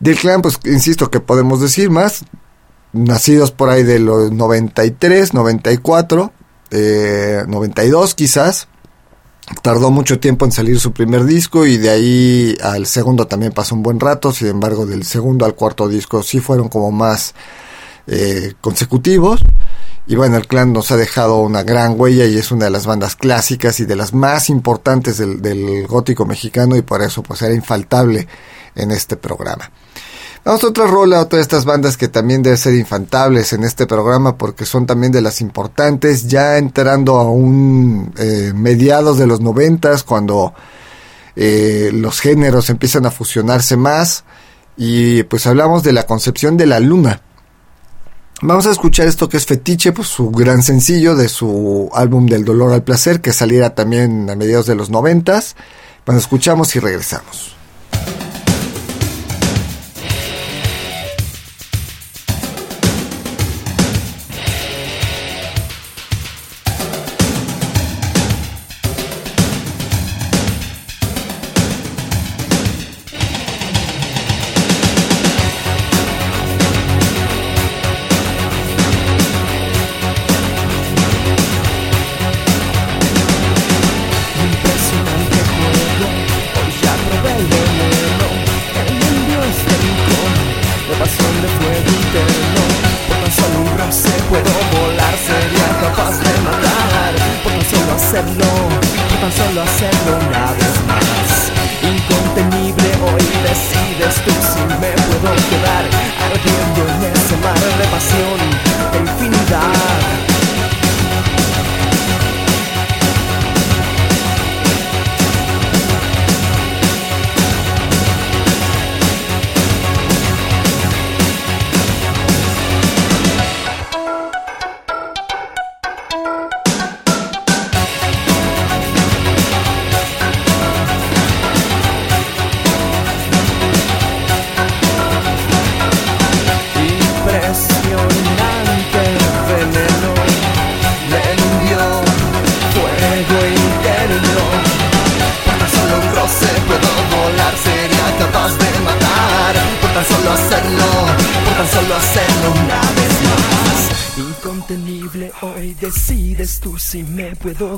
Del 0.00 0.18
clan 0.18 0.42
pues 0.42 0.58
insisto 0.64 1.10
que 1.10 1.20
podemos 1.20 1.60
decir 1.60 1.90
más, 1.90 2.24
nacidos 2.92 3.50
por 3.50 3.70
ahí 3.70 3.82
de 3.82 3.98
los 3.98 4.32
93, 4.32 5.34
94, 5.34 6.32
eh, 6.70 7.42
92 7.46 8.14
quizás, 8.14 8.68
tardó 9.62 9.90
mucho 9.90 10.18
tiempo 10.18 10.44
en 10.44 10.52
salir 10.52 10.80
su 10.80 10.92
primer 10.92 11.24
disco 11.24 11.66
y 11.66 11.76
de 11.76 11.90
ahí 11.90 12.56
al 12.62 12.86
segundo 12.86 13.26
también 13.26 13.52
pasó 13.52 13.74
un 13.74 13.82
buen 13.82 14.00
rato, 14.00 14.32
sin 14.32 14.48
embargo 14.48 14.86
del 14.86 15.04
segundo 15.04 15.44
al 15.44 15.54
cuarto 15.54 15.88
disco 15.88 16.22
sí 16.22 16.40
fueron 16.40 16.68
como 16.68 16.90
más 16.90 17.34
eh, 18.06 18.54
consecutivos 18.60 19.40
y 20.06 20.16
bueno 20.16 20.36
el 20.36 20.46
clan 20.46 20.72
nos 20.72 20.90
ha 20.90 20.96
dejado 20.96 21.40
una 21.40 21.62
gran 21.62 21.98
huella 21.98 22.26
y 22.26 22.36
es 22.36 22.52
una 22.52 22.66
de 22.66 22.70
las 22.70 22.86
bandas 22.86 23.16
clásicas 23.16 23.80
y 23.80 23.84
de 23.84 23.96
las 23.96 24.14
más 24.14 24.48
importantes 24.50 25.18
del, 25.18 25.40
del 25.40 25.86
gótico 25.86 26.24
mexicano 26.26 26.76
y 26.76 26.82
por 26.82 27.02
eso 27.02 27.22
pues 27.22 27.42
era 27.42 27.54
infaltable 27.54 28.26
en 28.74 28.90
este 28.90 29.16
programa. 29.16 29.70
Vamos 30.44 30.62
a 30.62 30.66
otra 30.68 30.86
rola, 30.86 31.22
otra 31.22 31.38
de 31.38 31.42
estas 31.42 31.64
bandas 31.64 31.96
que 31.96 32.08
también 32.08 32.42
debe 32.42 32.58
ser 32.58 32.74
infantables 32.74 33.54
en 33.54 33.64
este 33.64 33.86
programa 33.86 34.36
porque 34.36 34.66
son 34.66 34.84
también 34.84 35.10
de 35.10 35.22
las 35.22 35.40
importantes, 35.40 36.28
ya 36.28 36.58
entrando 36.58 37.16
a 37.16 37.30
un 37.30 38.12
eh, 38.18 38.52
mediados 38.54 39.16
de 39.16 39.26
los 39.26 39.40
noventas 39.40 40.02
cuando 40.02 40.52
eh, 41.34 41.90
los 41.94 42.20
géneros 42.20 42.68
empiezan 42.68 43.06
a 43.06 43.10
fusionarse 43.10 43.78
más 43.78 44.24
y 44.76 45.22
pues 45.22 45.46
hablamos 45.46 45.82
de 45.82 45.94
la 45.94 46.04
concepción 46.04 46.58
de 46.58 46.66
la 46.66 46.78
luna. 46.78 47.22
Vamos 48.42 48.66
a 48.66 48.70
escuchar 48.70 49.06
esto 49.06 49.30
que 49.30 49.38
es 49.38 49.46
Fetiche, 49.46 49.92
pues 49.92 50.08
su 50.08 50.30
gran 50.30 50.62
sencillo 50.62 51.16
de 51.16 51.30
su 51.30 51.88
álbum 51.94 52.26
del 52.26 52.44
dolor 52.44 52.74
al 52.74 52.82
placer 52.82 53.22
que 53.22 53.32
saliera 53.32 53.74
también 53.74 54.28
a 54.28 54.36
mediados 54.36 54.66
de 54.66 54.74
los 54.74 54.90
noventas. 54.90 55.56
Bueno, 56.04 56.18
escuchamos 56.18 56.76
y 56.76 56.80
regresamos. 56.80 57.53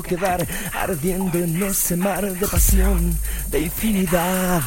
Quedar 0.07 0.47
ardiendo 0.73 1.37
en 1.37 1.61
ese 1.61 1.95
mar 1.97 2.23
de 2.23 2.47
pasión, 2.47 3.17
de 3.51 3.59
infinidad. 3.59 4.61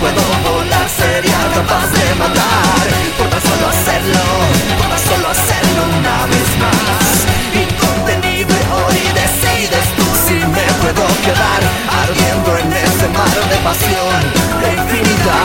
Puedo 0.00 0.22
volar, 0.44 0.88
sería 0.88 1.50
capaz 1.54 1.90
de 1.90 2.14
matar. 2.14 2.86
Por 3.18 3.28
tan 3.28 3.42
solo 3.42 3.68
hacerlo, 3.68 4.20
por 4.78 4.88
tan 4.88 4.98
solo 5.00 5.28
hacerlo 5.28 5.57
una 5.78 6.26
vez 6.26 6.50
más, 6.64 7.08
incontenible. 7.54 8.58
Hoy 8.78 8.98
decides 9.20 9.86
tú 9.96 10.06
si 10.26 10.34
me 10.34 10.66
puedo 10.82 11.06
quedar 11.26 11.60
ardiendo 12.02 12.50
en 12.58 12.72
ese 12.72 13.06
mar 13.16 13.36
de 13.50 13.56
pasión, 13.68 14.22
de 14.60 14.68
infinita. 14.78 15.38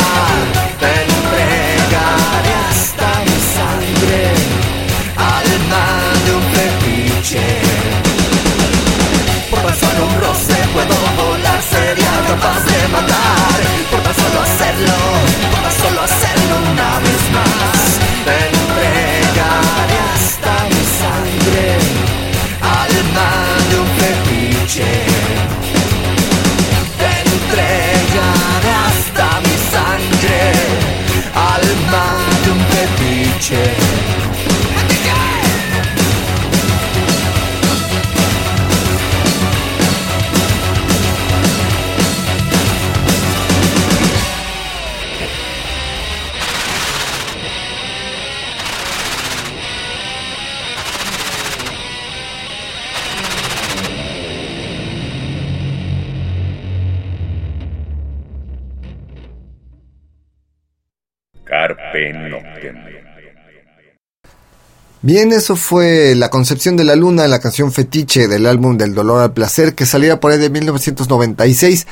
Te 0.81 0.91
entregare 1.09 2.51
hasta 2.69 3.07
mi 3.27 3.39
sangre 3.57 4.21
al 5.17 5.47
mal 5.71 6.15
de 6.25 6.31
un 6.39 6.45
capricho. 6.57 7.45
Por 9.51 9.73
solo 9.75 10.01
un 10.07 10.15
roce 10.21 10.57
puedo 10.73 10.95
volar, 11.17 11.61
sería 11.61 12.13
capaz 12.27 12.59
de 12.65 12.87
matar 12.89 13.57
por 13.91 14.01
tan 14.01 14.15
solo 14.15 14.41
hacerlo, 14.41 14.97
por 15.51 15.61
tan 15.61 15.75
solo 15.81 16.01
hacerlo 16.01 16.55
una 16.71 16.99
vez 16.99 17.21
más. 17.33 17.52
change. 24.73 25.22
Bien, 65.05 65.33
eso 65.33 65.57
fue 65.57 66.15
La 66.15 66.29
Concepción 66.29 66.77
de 66.77 66.85
la 66.85 66.95
Luna, 66.95 67.27
la 67.27 67.41
canción 67.41 67.73
fetiche 67.73 68.29
del 68.29 68.47
álbum 68.47 68.77
Del 68.77 68.95
Dolor 68.95 69.21
al 69.21 69.33
Placer, 69.33 69.75
que 69.75 69.85
salía 69.85 70.21
por 70.21 70.31
ahí 70.31 70.37
de 70.37 70.49
1996. 70.49 71.87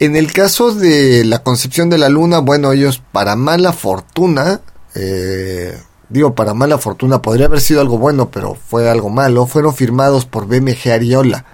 En 0.00 0.16
el 0.16 0.32
caso 0.32 0.74
de 0.74 1.24
La 1.24 1.44
Concepción 1.44 1.90
de 1.90 1.98
la 1.98 2.08
Luna, 2.08 2.40
bueno, 2.40 2.72
ellos 2.72 3.00
para 3.12 3.36
mala 3.36 3.72
fortuna, 3.72 4.62
eh, 4.96 5.78
digo 6.08 6.34
para 6.34 6.52
mala 6.52 6.78
fortuna, 6.78 7.22
podría 7.22 7.46
haber 7.46 7.60
sido 7.60 7.82
algo 7.82 7.98
bueno, 7.98 8.32
pero 8.32 8.56
fue 8.56 8.90
algo 8.90 9.10
malo, 9.10 9.46
fueron 9.46 9.72
firmados 9.72 10.26
por 10.26 10.48
BMG 10.48 10.90
Ariola. 10.90 11.44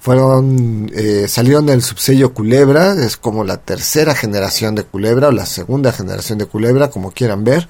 Fueron, 0.00 0.90
eh, 0.92 1.26
salieron 1.28 1.66
del 1.66 1.82
subsello 1.82 2.34
Culebra, 2.34 2.94
es 2.94 3.16
como 3.16 3.44
la 3.44 3.58
tercera 3.58 4.16
generación 4.16 4.74
de 4.74 4.82
Culebra 4.82 5.28
o 5.28 5.30
la 5.30 5.46
segunda 5.46 5.92
generación 5.92 6.38
de 6.38 6.46
Culebra, 6.46 6.90
como 6.90 7.12
quieran 7.12 7.44
ver. 7.44 7.68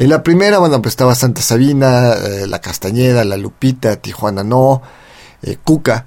En 0.00 0.08
la 0.08 0.22
primera, 0.22 0.58
bueno, 0.58 0.80
pues 0.80 0.94
estaba 0.94 1.14
Santa 1.14 1.42
Sabina, 1.42 2.14
eh, 2.14 2.46
La 2.46 2.62
Castañeda, 2.62 3.22
La 3.22 3.36
Lupita, 3.36 3.96
Tijuana 3.96 4.42
No, 4.42 4.80
eh, 5.42 5.58
Cuca. 5.62 6.06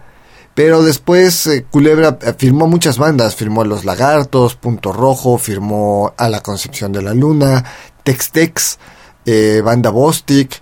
Pero 0.56 0.82
después 0.82 1.46
eh, 1.46 1.64
Culebra 1.70 2.18
firmó 2.40 2.66
muchas 2.66 2.98
bandas, 2.98 3.36
firmó 3.36 3.64
Los 3.64 3.86
Lagartos, 3.86 4.56
Punto 4.56 4.94
Rojo, 4.94 5.38
firmó 5.38 6.12
A 6.18 6.28
la 6.28 6.42
Concepción 6.42 6.92
de 6.92 7.04
la 7.04 7.14
Luna, 7.14 7.66
Tex 8.04 8.32
Tex, 8.32 8.80
Banda 9.64 9.92
Bostic, 9.92 10.60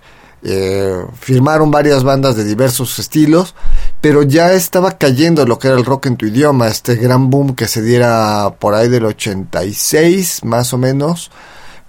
firmaron 1.18 1.70
varias 1.70 2.04
bandas 2.04 2.36
de 2.36 2.44
diversos 2.44 2.98
estilos, 2.98 3.54
pero 4.02 4.22
ya 4.24 4.52
estaba 4.52 4.98
cayendo 4.98 5.46
lo 5.46 5.58
que 5.58 5.68
era 5.68 5.78
el 5.78 5.86
rock 5.86 6.04
en 6.04 6.18
tu 6.18 6.26
idioma, 6.26 6.68
este 6.68 6.96
gran 6.96 7.30
boom 7.30 7.54
que 7.54 7.66
se 7.66 7.80
diera 7.80 8.56
por 8.58 8.74
ahí 8.74 8.88
del 8.90 9.06
86 9.06 10.44
más 10.44 10.74
o 10.74 10.78
menos, 10.78 11.30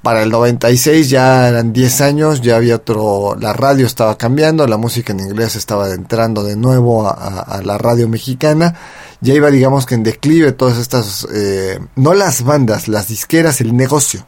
para 0.04 0.22
el 0.22 0.30
96 0.30 1.10
ya 1.10 1.48
eran 1.48 1.72
10 1.72 2.02
años, 2.02 2.42
ya 2.42 2.58
había 2.58 2.76
otro, 2.76 3.38
la 3.40 3.54
radio 3.54 3.88
estaba 3.88 4.18
cambiando, 4.18 4.68
la 4.68 4.76
música 4.76 5.14
en 5.14 5.22
inglés 5.22 5.56
estaba 5.56 5.90
entrando 5.92 6.44
de 6.44 6.58
nuevo 6.58 7.08
a, 7.08 7.62
la 7.64 7.78
radio 7.78 8.10
mexicana, 8.10 8.76
ya 9.22 9.34
iba 9.34 9.50
digamos 9.50 9.86
que 9.86 9.96
en 9.96 10.04
declive 10.04 10.52
todas 10.52 10.78
estas, 10.78 11.26
eh, 11.34 11.80
no 11.96 12.14
las 12.14 12.44
bandas, 12.44 12.90
las 12.90 13.08
disqueras, 13.08 13.62
el 13.62 13.76
negocio, 13.78 14.28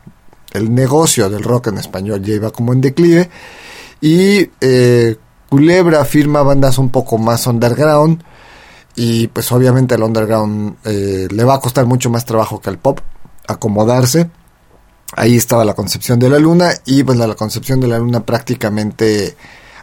el 0.54 0.74
negocio 0.74 1.30
del 1.30 1.44
rock 1.44 1.68
en 1.68 1.78
español 1.78 2.22
ya 2.24 2.36
iba 2.36 2.52
como 2.52 2.72
en 2.72 2.80
declive. 2.80 3.30
Y 4.00 4.50
eh, 4.62 5.18
Culebra 5.50 6.06
firma 6.06 6.42
bandas 6.42 6.78
un 6.78 6.90
poco 6.90 7.18
más 7.18 7.48
underground 7.48 8.24
y 8.96 9.28
pues 9.28 9.52
obviamente 9.52 9.96
el 9.96 10.04
underground 10.04 10.78
eh, 10.86 11.28
le 11.30 11.44
va 11.44 11.56
a 11.56 11.60
costar 11.60 11.86
mucho 11.86 12.10
más 12.10 12.26
trabajo 12.26 12.60
que 12.62 12.70
al 12.70 12.78
pop 12.78 13.00
acomodarse 13.48 14.30
ahí 15.16 15.36
estaba 15.36 15.66
la 15.66 15.74
concepción 15.74 16.20
de 16.20 16.30
la 16.30 16.40
luna 16.40 16.72
y 16.86 17.04
pues 17.04 17.18
la, 17.18 17.34
concepción 17.36 17.80
de 17.80 17.88
la 17.88 17.98
luna 17.98 18.26
prácticamente 18.26 19.36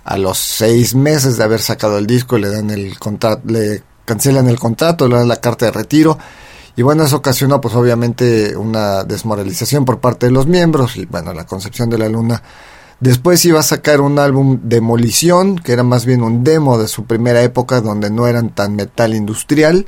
a 0.05 0.18
los 0.18 0.38
seis 0.38 0.95
meses 0.95 1.37
de 1.37 1.45
haber 1.45 1.61
sacado 1.61 1.99
el 1.99 2.07
disco 2.07 2.38
le 2.38 2.51
dan 2.51 2.71
el 2.71 2.99
contrato, 2.99 3.42
le 3.47 3.83
cancelan 4.05 4.49
el 4.49 4.59
contrato, 4.59 5.09
le 5.09 5.16
dan 5.16 5.29
la 5.29 5.40
carta 5.40 5.66
de 5.66 5.73
retiro 5.73 6.18
y 6.77 6.83
bueno, 6.83 7.05
eso 7.05 7.16
ocasionó 7.16 7.61
pues 7.61 7.75
obviamente 7.75 8.57
una 8.57 9.05
desmoralización 9.05 9.85
por 9.85 10.01
parte 10.01 10.27
de 10.27 10.33
los 10.33 10.47
miembros 10.47 10.97
y 10.97 11.07
bueno, 11.07 11.33
la 11.33 11.47
concepción 11.47 11.90
de 11.90 11.99
la 11.99 12.09
luna. 12.09 12.42
Después 13.01 13.45
iba 13.45 13.59
a 13.59 13.64
sacar 13.64 14.01
un 14.01 14.18
álbum 14.18 14.61
Demolición, 14.62 15.57
que 15.57 15.73
era 15.73 15.83
más 15.83 16.07
bien 16.07 16.23
un 16.23 16.45
demo 16.45 16.79
de 16.79 16.88
su 16.88 17.05
primera 17.05 17.42
época 17.42 17.81
donde 17.81 18.11
no 18.11 18.29
eran 18.29 18.51
tan 18.55 18.77
metal 18.77 19.14
industrial, 19.14 19.87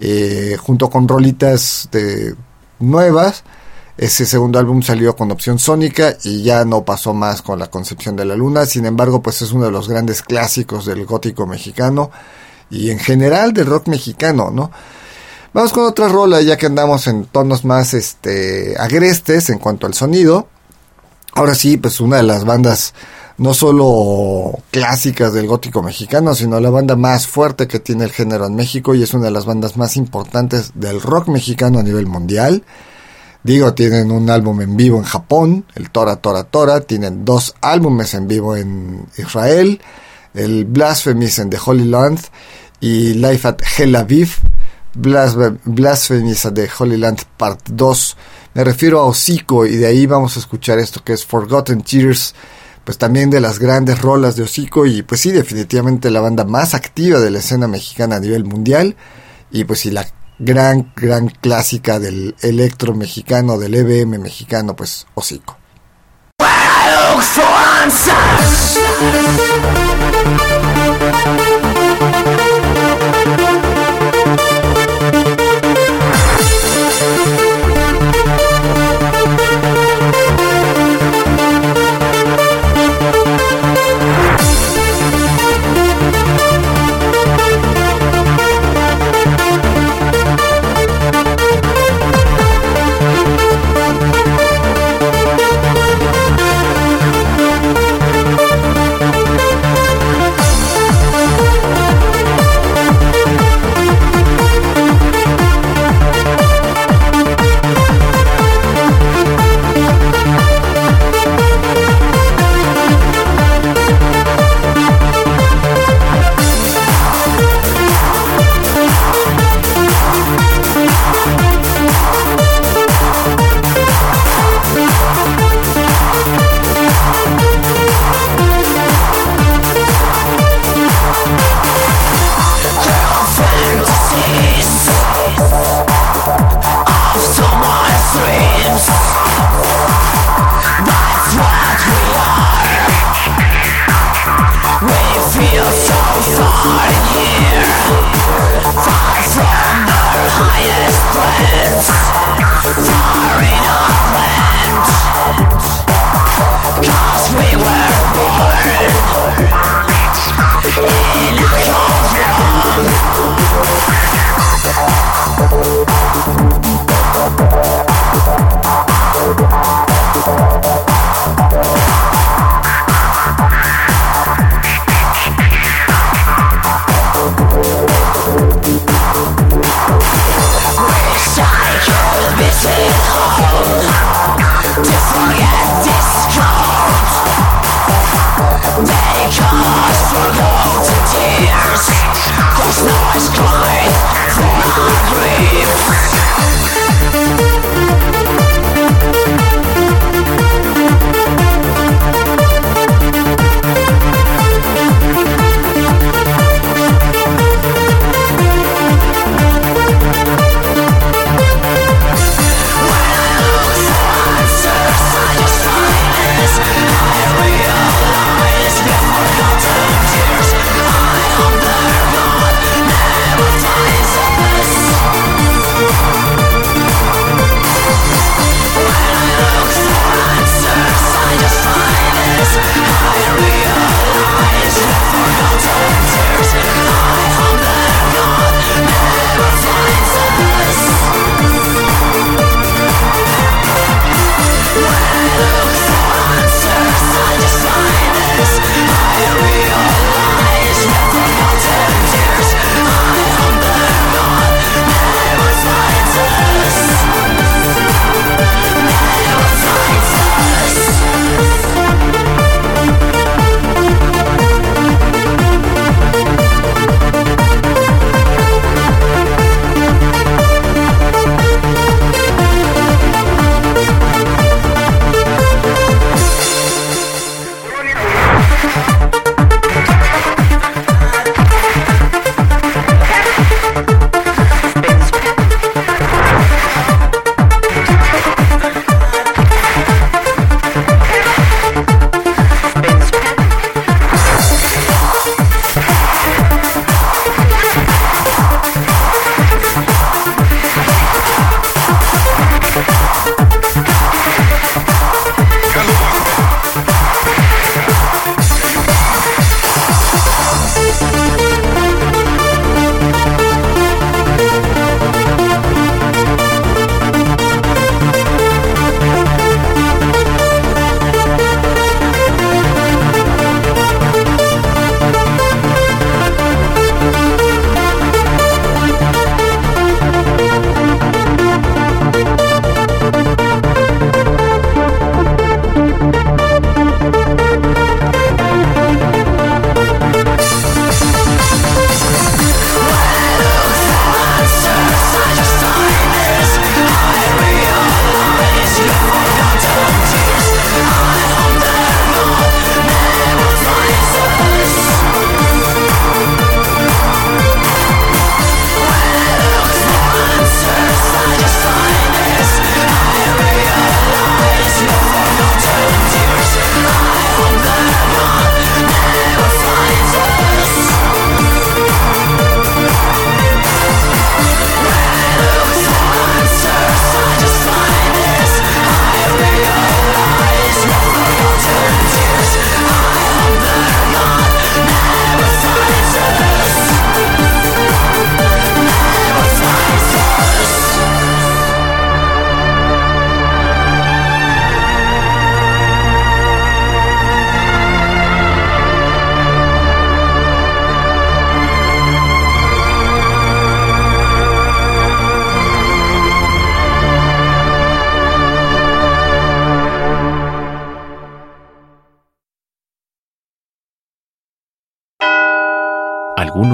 eh, 0.00 0.56
junto 0.60 0.90
con 0.90 1.08
rolitas 1.08 1.88
de 1.90 2.34
nuevas 2.78 3.42
ese 3.96 4.24
segundo 4.24 4.58
álbum 4.58 4.82
salió 4.82 5.14
con 5.14 5.30
opción 5.30 5.58
sónica 5.58 6.16
y 6.24 6.42
ya 6.42 6.64
no 6.64 6.84
pasó 6.84 7.12
más 7.12 7.42
con 7.42 7.58
la 7.58 7.68
concepción 7.68 8.16
de 8.16 8.24
la 8.24 8.34
luna. 8.34 8.64
Sin 8.64 8.86
embargo, 8.86 9.22
pues 9.22 9.42
es 9.42 9.52
uno 9.52 9.66
de 9.66 9.70
los 9.70 9.88
grandes 9.88 10.22
clásicos 10.22 10.86
del 10.86 11.04
gótico 11.04 11.46
mexicano 11.46 12.10
y 12.70 12.90
en 12.90 12.98
general 12.98 13.52
del 13.52 13.66
rock 13.66 13.88
mexicano, 13.88 14.50
¿no? 14.50 14.70
Vamos 15.52 15.74
con 15.74 15.84
otra 15.84 16.08
rola 16.08 16.40
ya 16.40 16.56
que 16.56 16.64
andamos 16.64 17.06
en 17.06 17.26
tonos 17.26 17.66
más 17.66 17.92
este 17.92 18.74
agrestes 18.78 19.50
en 19.50 19.58
cuanto 19.58 19.86
al 19.86 19.92
sonido. 19.92 20.48
Ahora 21.34 21.54
sí, 21.54 21.76
pues 21.76 22.00
una 22.00 22.16
de 22.16 22.22
las 22.22 22.46
bandas 22.46 22.94
no 23.36 23.52
solo 23.52 24.58
clásicas 24.70 25.34
del 25.34 25.46
gótico 25.46 25.82
mexicano, 25.82 26.34
sino 26.34 26.58
la 26.60 26.70
banda 26.70 26.96
más 26.96 27.26
fuerte 27.26 27.68
que 27.68 27.80
tiene 27.80 28.04
el 28.04 28.12
género 28.12 28.46
en 28.46 28.54
México 28.54 28.94
y 28.94 29.02
es 29.02 29.12
una 29.12 29.26
de 29.26 29.30
las 29.32 29.44
bandas 29.44 29.76
más 29.76 29.98
importantes 29.98 30.72
del 30.74 31.02
rock 31.02 31.28
mexicano 31.28 31.78
a 31.78 31.82
nivel 31.82 32.06
mundial. 32.06 32.64
Digo, 33.44 33.74
tienen 33.74 34.12
un 34.12 34.30
álbum 34.30 34.60
en 34.60 34.76
vivo 34.76 34.98
en 34.98 35.04
Japón, 35.04 35.64
el 35.74 35.90
Tora 35.90 36.16
Tora 36.16 36.44
Tora, 36.44 36.80
tienen 36.80 37.24
dos 37.24 37.54
álbumes 37.60 38.14
en 38.14 38.28
vivo 38.28 38.56
en 38.56 39.06
Israel, 39.18 39.80
el 40.34 40.64
Blasphemies 40.64 41.40
en 41.40 41.50
The 41.50 41.58
Holy 41.64 41.84
Land 41.84 42.20
y 42.80 43.14
Life 43.14 43.48
at 43.48 43.56
Hell 43.76 43.96
Aviv, 43.96 44.34
Blasphemies 44.94 46.46
at 46.46 46.52
the 46.52 46.68
Holy 46.78 46.96
Land 46.96 47.22
Part 47.36 47.70
2. 47.70 48.16
Me 48.54 48.62
refiero 48.62 49.00
a 49.00 49.06
Hocico 49.06 49.66
y 49.66 49.76
de 49.76 49.86
ahí 49.86 50.06
vamos 50.06 50.36
a 50.36 50.40
escuchar 50.40 50.78
esto 50.78 51.02
que 51.02 51.12
es 51.12 51.24
Forgotten 51.24 51.82
Tears, 51.82 52.36
pues 52.84 52.96
también 52.96 53.28
de 53.28 53.40
las 53.40 53.58
grandes 53.58 54.00
rolas 54.00 54.36
de 54.36 54.44
Hocico 54.44 54.86
y 54.86 55.02
pues 55.02 55.20
sí, 55.20 55.32
definitivamente 55.32 56.10
la 56.10 56.20
banda 56.20 56.44
más 56.44 56.74
activa 56.74 57.18
de 57.18 57.30
la 57.30 57.40
escena 57.40 57.66
mexicana 57.66 58.16
a 58.16 58.20
nivel 58.20 58.44
mundial 58.44 58.94
y 59.50 59.64
pues 59.64 59.80
si 59.80 59.90
la 59.90 60.06
gran, 60.44 60.92
gran 60.96 61.28
clásica 61.28 61.98
del 62.00 62.34
electro 62.42 62.94
mexicano, 62.94 63.58
del 63.58 63.74
EBM 63.74 64.18
mexicano, 64.18 64.74
pues 64.74 65.06
hocico. 65.14 65.56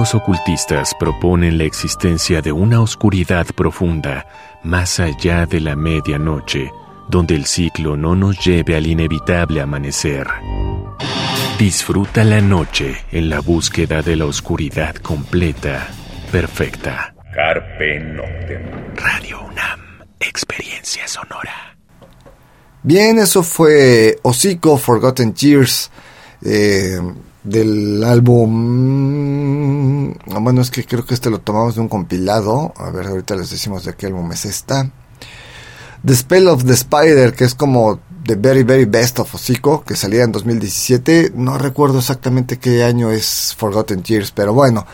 Algunos 0.09 0.27
ocultistas 0.27 0.95
proponen 0.95 1.59
la 1.59 1.65
existencia 1.65 2.41
de 2.41 2.51
una 2.51 2.81
oscuridad 2.81 3.45
profunda 3.55 4.25
más 4.63 4.99
allá 4.99 5.45
de 5.45 5.59
la 5.59 5.75
medianoche, 5.75 6.71
donde 7.07 7.35
el 7.35 7.45
ciclo 7.45 7.95
no 7.95 8.15
nos 8.15 8.43
lleve 8.43 8.75
al 8.75 8.87
inevitable 8.87 9.61
amanecer. 9.61 10.25
Disfruta 11.59 12.23
la 12.23 12.41
noche 12.41 12.95
en 13.11 13.29
la 13.29 13.39
búsqueda 13.41 14.01
de 14.01 14.15
la 14.15 14.25
oscuridad 14.25 14.95
completa, 14.95 15.87
perfecta. 16.31 17.13
Carpe 17.35 17.99
Noctem. 17.99 18.95
Radio 18.95 19.41
UNAM, 19.41 19.79
experiencia 20.19 21.07
sonora. 21.07 21.77
Bien, 22.81 23.19
eso 23.19 23.43
fue 23.43 24.17
Hocico 24.23 24.75
Forgotten 24.75 25.35
Years. 25.35 25.91
Eh, 26.43 26.99
del 27.43 28.03
álbum. 28.03 29.38
Mm, 29.99 30.43
bueno, 30.43 30.61
es 30.61 30.71
que 30.71 30.85
creo 30.85 31.05
que 31.05 31.13
este 31.13 31.29
lo 31.29 31.39
tomamos 31.39 31.75
de 31.75 31.81
un 31.81 31.89
compilado. 31.89 32.73
A 32.77 32.89
ver, 32.89 33.07
ahorita 33.07 33.35
les 33.35 33.49
decimos 33.49 33.83
de 33.83 33.93
qué 33.93 34.07
álbum 34.07 34.31
es 34.31 34.45
esta. 34.45 34.89
The 36.05 36.15
Spell 36.15 36.47
of 36.47 36.63
the 36.65 36.73
Spider, 36.73 37.33
que 37.33 37.43
es 37.43 37.55
como 37.55 37.99
The 38.25 38.35
Very 38.35 38.63
Very 38.63 38.85
Best 38.85 39.19
of 39.19 39.33
Hocico, 39.33 39.83
que 39.83 39.95
salía 39.95 40.23
en 40.23 40.31
2017. 40.31 41.33
No 41.35 41.57
recuerdo 41.57 41.99
exactamente 41.99 42.57
qué 42.57 42.83
año 42.83 43.11
es 43.11 43.53
Forgotten 43.57 44.01
Tears, 44.01 44.31
pero 44.31 44.53
bueno. 44.53 44.85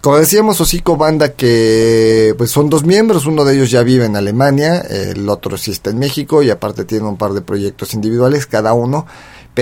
Como 0.00 0.16
decíamos, 0.16 0.58
Hocico 0.58 0.96
Banda 0.96 1.32
que 1.32 2.34
pues 2.38 2.50
son 2.50 2.70
dos 2.70 2.84
miembros, 2.84 3.26
uno 3.26 3.44
de 3.44 3.54
ellos 3.54 3.70
ya 3.70 3.82
vive 3.82 4.06
en 4.06 4.16
Alemania, 4.16 4.78
el 4.78 5.28
otro 5.28 5.58
sí 5.58 5.72
está 5.72 5.90
en 5.90 5.98
México 5.98 6.42
y 6.42 6.48
aparte 6.48 6.86
tiene 6.86 7.06
un 7.06 7.18
par 7.18 7.34
de 7.34 7.42
proyectos 7.42 7.92
individuales, 7.92 8.46
cada 8.46 8.72
uno. 8.72 9.06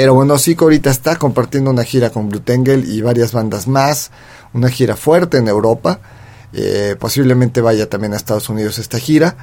Pero 0.01 0.15
bueno, 0.15 0.39
sí 0.39 0.57
ahorita 0.57 0.91
está 0.91 1.17
compartiendo 1.17 1.73
una 1.73 1.83
gira 1.83 2.11
con 2.11 2.29
Blutengel 2.29 2.89
y 2.89 3.01
varias 3.01 3.33
bandas 3.33 3.67
más, 3.67 4.13
una 4.55 4.69
gira 4.69 4.95
fuerte 4.95 5.39
en 5.39 5.49
Europa, 5.49 5.99
eh, 6.53 6.95
posiblemente 7.01 7.61
vaya 7.61 7.89
también 7.89 8.13
a 8.13 8.17
Estados 8.17 8.49
Unidos 8.49 8.79
esta 8.79 9.01
gira. 9.01 9.35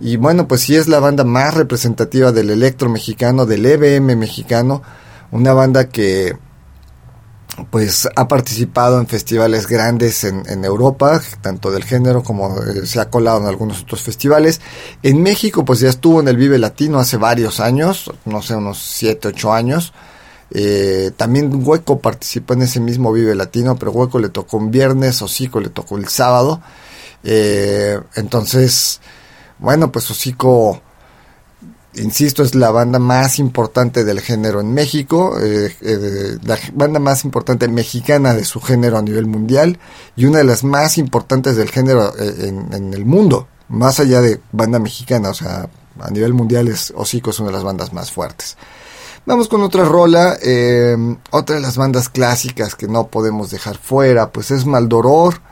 Y 0.00 0.16
bueno, 0.16 0.48
pues 0.48 0.62
sí 0.62 0.74
es 0.74 0.88
la 0.88 0.98
banda 0.98 1.22
más 1.22 1.54
representativa 1.54 2.32
del 2.32 2.50
electro 2.50 2.90
mexicano, 2.90 3.46
del 3.46 3.64
EBM 3.64 4.16
mexicano, 4.16 4.82
una 5.30 5.52
banda 5.52 5.88
que 5.88 6.36
pues 7.70 8.08
ha 8.14 8.28
participado 8.28 9.00
en 9.00 9.06
festivales 9.06 9.66
grandes 9.66 10.24
en, 10.24 10.42
en 10.48 10.64
Europa, 10.64 11.20
tanto 11.40 11.70
del 11.70 11.84
género 11.84 12.22
como 12.22 12.56
eh, 12.62 12.86
se 12.86 13.00
ha 13.00 13.10
colado 13.10 13.40
en 13.40 13.46
algunos 13.46 13.82
otros 13.82 14.02
festivales. 14.02 14.60
En 15.02 15.22
México, 15.22 15.64
pues 15.64 15.80
ya 15.80 15.88
estuvo 15.88 16.20
en 16.20 16.28
el 16.28 16.36
Vive 16.36 16.58
Latino 16.58 16.98
hace 16.98 17.16
varios 17.16 17.60
años, 17.60 18.10
no 18.24 18.42
sé, 18.42 18.54
unos 18.56 18.78
7, 18.78 19.28
8 19.28 19.52
años. 19.52 19.92
Eh, 20.52 21.12
también 21.16 21.62
Hueco 21.64 22.00
participó 22.00 22.54
en 22.54 22.62
ese 22.62 22.80
mismo 22.80 23.12
Vive 23.12 23.34
Latino, 23.34 23.76
pero 23.76 23.92
Hueco 23.92 24.18
le 24.18 24.28
tocó 24.30 24.56
un 24.56 24.70
viernes, 24.70 25.22
Hocico 25.22 25.60
le 25.60 25.68
tocó 25.68 25.96
el 25.96 26.08
sábado. 26.08 26.60
Eh, 27.22 28.00
entonces, 28.16 29.00
bueno, 29.58 29.92
pues 29.92 30.10
Hocico 30.10 30.82
insisto, 31.94 32.42
es 32.42 32.54
la 32.54 32.70
banda 32.70 32.98
más 32.98 33.38
importante 33.38 34.04
del 34.04 34.20
género 34.20 34.60
en 34.60 34.72
México, 34.72 35.36
eh, 35.40 35.74
eh, 35.80 36.38
la 36.44 36.58
banda 36.72 37.00
más 37.00 37.24
importante 37.24 37.66
mexicana 37.68 38.34
de 38.34 38.44
su 38.44 38.60
género 38.60 38.98
a 38.98 39.02
nivel 39.02 39.26
mundial 39.26 39.78
y 40.16 40.26
una 40.26 40.38
de 40.38 40.44
las 40.44 40.62
más 40.62 40.98
importantes 40.98 41.56
del 41.56 41.70
género 41.70 42.14
eh, 42.18 42.48
en, 42.72 42.94
el 42.94 43.04
mundo, 43.04 43.48
más 43.68 43.98
allá 44.00 44.20
de 44.20 44.40
banda 44.52 44.78
mexicana, 44.78 45.30
o 45.30 45.34
sea, 45.34 45.68
a 46.00 46.10
nivel 46.10 46.32
mundial 46.32 46.68
es 46.68 46.92
Hocico 46.96 47.30
es 47.30 47.40
una 47.40 47.48
de 47.48 47.54
las 47.54 47.64
bandas 47.64 47.92
más 47.92 48.12
fuertes. 48.12 48.56
Vamos 49.26 49.48
con 49.48 49.62
otra 49.62 49.84
rola, 49.84 50.38
otra 51.30 51.56
de 51.56 51.60
las 51.60 51.76
bandas 51.76 52.08
clásicas 52.08 52.74
que 52.74 52.88
no 52.88 53.08
podemos 53.08 53.50
dejar 53.50 53.76
fuera, 53.76 54.30
pues 54.30 54.50
es 54.50 54.64
Maldoror, 54.64 55.42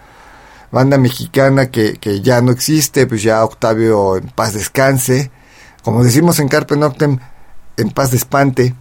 banda 0.73 0.97
mexicana 0.97 1.71
que, 1.71 1.99
que 1.99 2.23
ya 2.23 2.41
no 2.41 2.51
existe, 2.51 3.07
pues 3.07 3.23
ya 3.23 3.45
Octavio 3.45 4.17
en 4.17 4.29
paz 4.31 4.55
descanse, 4.55 5.31
como 5.83 6.05
decimos 6.05 6.39
en 6.39 6.49
Carpe 6.49 6.77
Noctem, 6.77 7.19
en 7.77 7.91
paz 7.91 8.11
de 8.11 8.17
espante. 8.17 8.75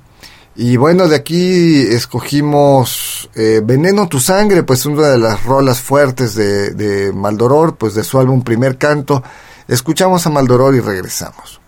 Y 0.56 0.76
bueno, 0.76 1.08
de 1.08 1.16
aquí 1.16 1.82
escogimos 1.82 3.30
eh, 3.36 3.62
Veneno 3.64 4.08
tu 4.08 4.20
sangre, 4.20 4.64
pues 4.64 4.86
una 4.88 5.08
de 5.08 5.20
las 5.20 5.44
rolas 5.44 5.80
fuertes 5.80 6.34
de, 6.34 6.72
de 6.72 7.14
Maldoror, 7.14 7.78
pues 7.78 7.94
de 7.94 8.04
su 8.04 8.20
álbum 8.20 8.42
Primer 8.42 8.78
Canto. 8.78 9.22
Escuchamos 9.68 10.26
a 10.26 10.32
Maldoror 10.32 10.74
y 10.74 10.80
regresamos. 10.80 11.62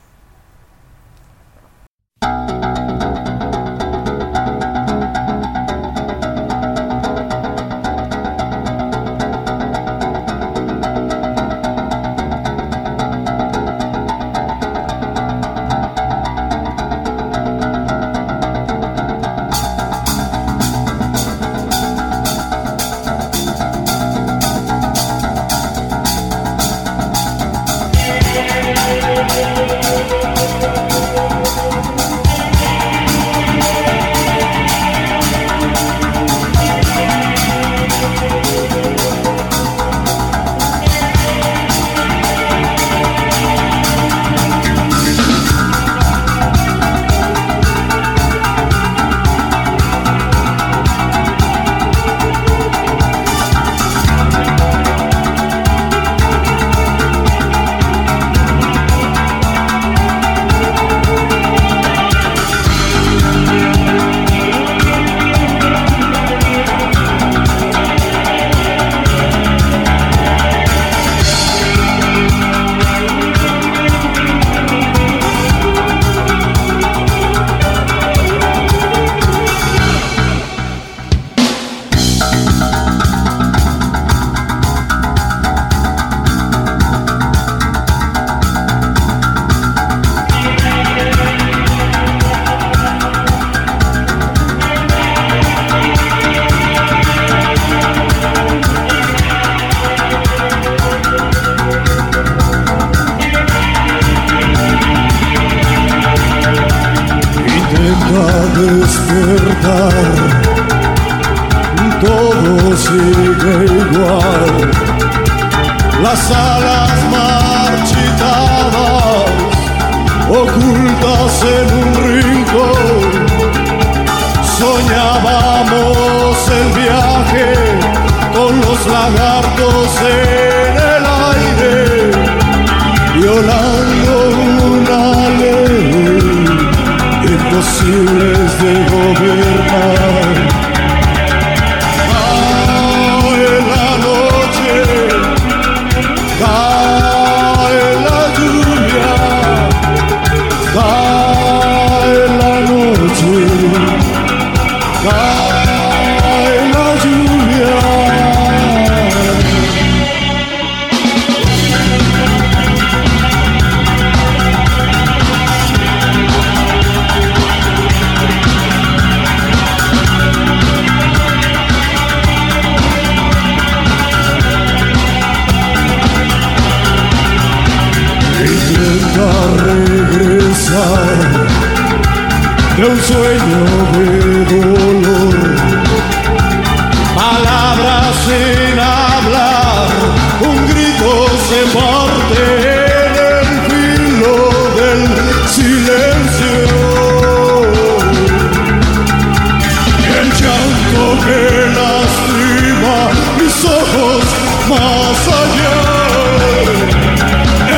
más 204.69 205.27
allá. 205.27 205.77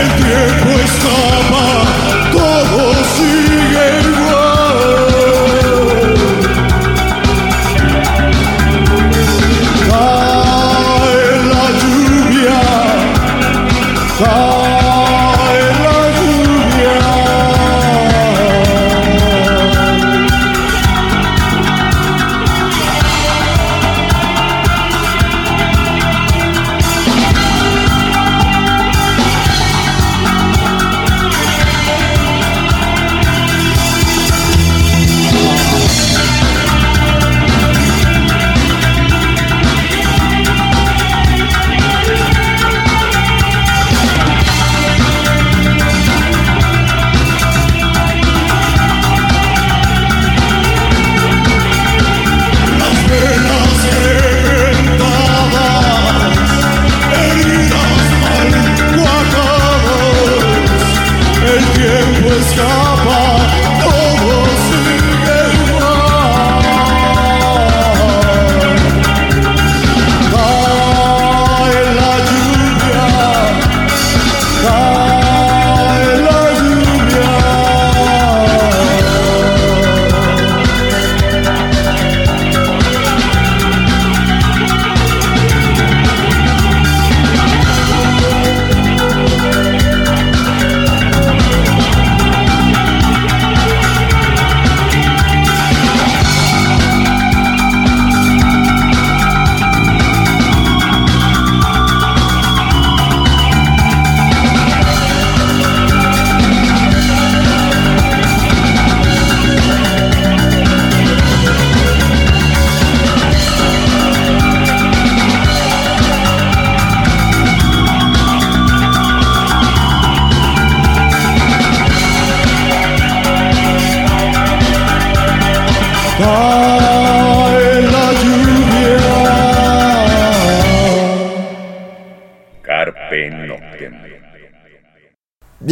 El 0.02 0.08
tiempo 0.16 0.80
está. 0.84 1.41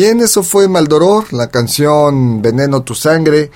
Bien, 0.01 0.21
eso 0.21 0.43
fue 0.43 0.69
Maldoror, 0.69 1.33
la 1.33 1.49
canción 1.49 2.41
Veneno 2.41 2.83
tu 2.83 2.95
sangre. 2.95 3.51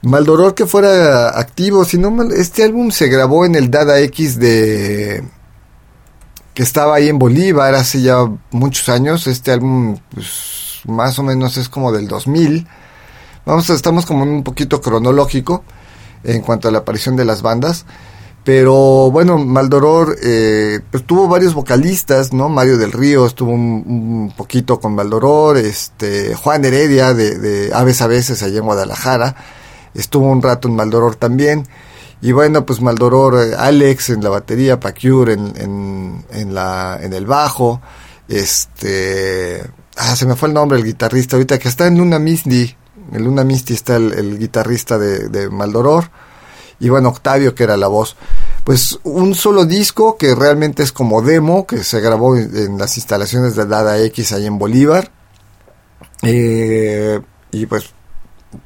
Maldoror 0.00 0.54
que 0.54 0.64
fuera 0.64 1.38
activo, 1.38 1.84
si 1.84 1.98
no 1.98 2.16
este 2.32 2.64
álbum 2.64 2.90
se 2.90 3.08
grabó 3.08 3.44
en 3.44 3.56
el 3.56 3.70
Dada 3.70 4.00
X 4.00 4.38
de 4.38 5.22
que 6.54 6.62
estaba 6.62 6.94
ahí 6.94 7.10
en 7.10 7.18
Bolívar 7.18 7.74
hace 7.74 8.00
ya 8.00 8.26
muchos 8.52 8.88
años. 8.88 9.26
Este 9.26 9.52
álbum 9.52 9.98
pues, 10.14 10.80
más 10.86 11.18
o 11.18 11.24
menos 11.24 11.58
es 11.58 11.68
como 11.68 11.92
del 11.92 12.08
2000. 12.08 12.66
Vamos, 13.44 13.68
estamos 13.68 14.06
como 14.06 14.22
un 14.22 14.44
poquito 14.44 14.80
cronológico 14.80 15.62
en 16.24 16.40
cuanto 16.40 16.68
a 16.68 16.70
la 16.70 16.78
aparición 16.78 17.16
de 17.16 17.26
las 17.26 17.42
bandas. 17.42 17.84
Pero 18.44 19.10
bueno, 19.12 19.38
Maldoror 19.38 20.16
eh, 20.20 20.80
pues 20.90 21.06
tuvo 21.06 21.28
varios 21.28 21.54
vocalistas, 21.54 22.32
¿no? 22.32 22.48
Mario 22.48 22.76
del 22.76 22.90
Río 22.90 23.24
estuvo 23.24 23.52
un, 23.52 24.32
poquito 24.36 24.80
con 24.80 24.96
Maldoror, 24.96 25.58
este, 25.58 26.34
Juan 26.34 26.64
Heredia 26.64 27.14
de, 27.14 27.38
de, 27.38 27.72
Aves 27.72 28.02
a 28.02 28.08
veces 28.08 28.42
allá 28.42 28.58
en 28.58 28.64
Guadalajara, 28.64 29.36
estuvo 29.94 30.26
un 30.26 30.42
rato 30.42 30.66
en 30.66 30.74
Maldoror 30.74 31.14
también. 31.14 31.68
Y 32.20 32.32
bueno, 32.32 32.66
pues 32.66 32.80
Maldoror, 32.80 33.36
eh, 33.44 33.54
Alex 33.56 34.10
en 34.10 34.24
la 34.24 34.30
batería, 34.30 34.80
Pacure 34.80 35.34
en, 35.34 35.52
en, 35.56 36.24
en, 36.32 36.54
la, 36.54 36.98
en 37.00 37.12
el 37.12 37.26
bajo, 37.26 37.80
este, 38.26 39.62
ah, 39.96 40.16
se 40.16 40.26
me 40.26 40.34
fue 40.34 40.48
el 40.48 40.54
nombre, 40.54 40.78
el 40.78 40.84
guitarrista 40.84 41.36
ahorita 41.36 41.60
que 41.60 41.68
está 41.68 41.86
en 41.86 41.98
Luna 41.98 42.18
Misty, 42.18 42.76
en 43.12 43.24
Luna 43.24 43.44
Misty 43.44 43.74
está 43.74 43.96
el, 43.96 44.12
el 44.14 44.38
guitarrista 44.38 44.98
de, 44.98 45.28
de 45.28 45.48
Maldoror 45.48 46.10
bueno, 46.88 47.10
Octavio 47.10 47.54
que 47.54 47.64
era 47.64 47.76
la 47.76 47.88
voz. 47.88 48.16
Pues 48.64 48.98
un 49.04 49.34
solo 49.34 49.64
disco 49.66 50.16
que 50.16 50.34
realmente 50.34 50.82
es 50.82 50.92
como 50.92 51.22
demo, 51.22 51.66
que 51.66 51.84
se 51.84 52.00
grabó 52.00 52.36
en, 52.36 52.78
las 52.78 52.96
instalaciones 52.96 53.54
de 53.56 53.66
Dada 53.66 54.00
X 54.00 54.32
ahí 54.32 54.46
en 54.46 54.58
Bolívar. 54.58 55.10
Eh, 56.22 57.20
y 57.52 57.66
pues 57.66 57.90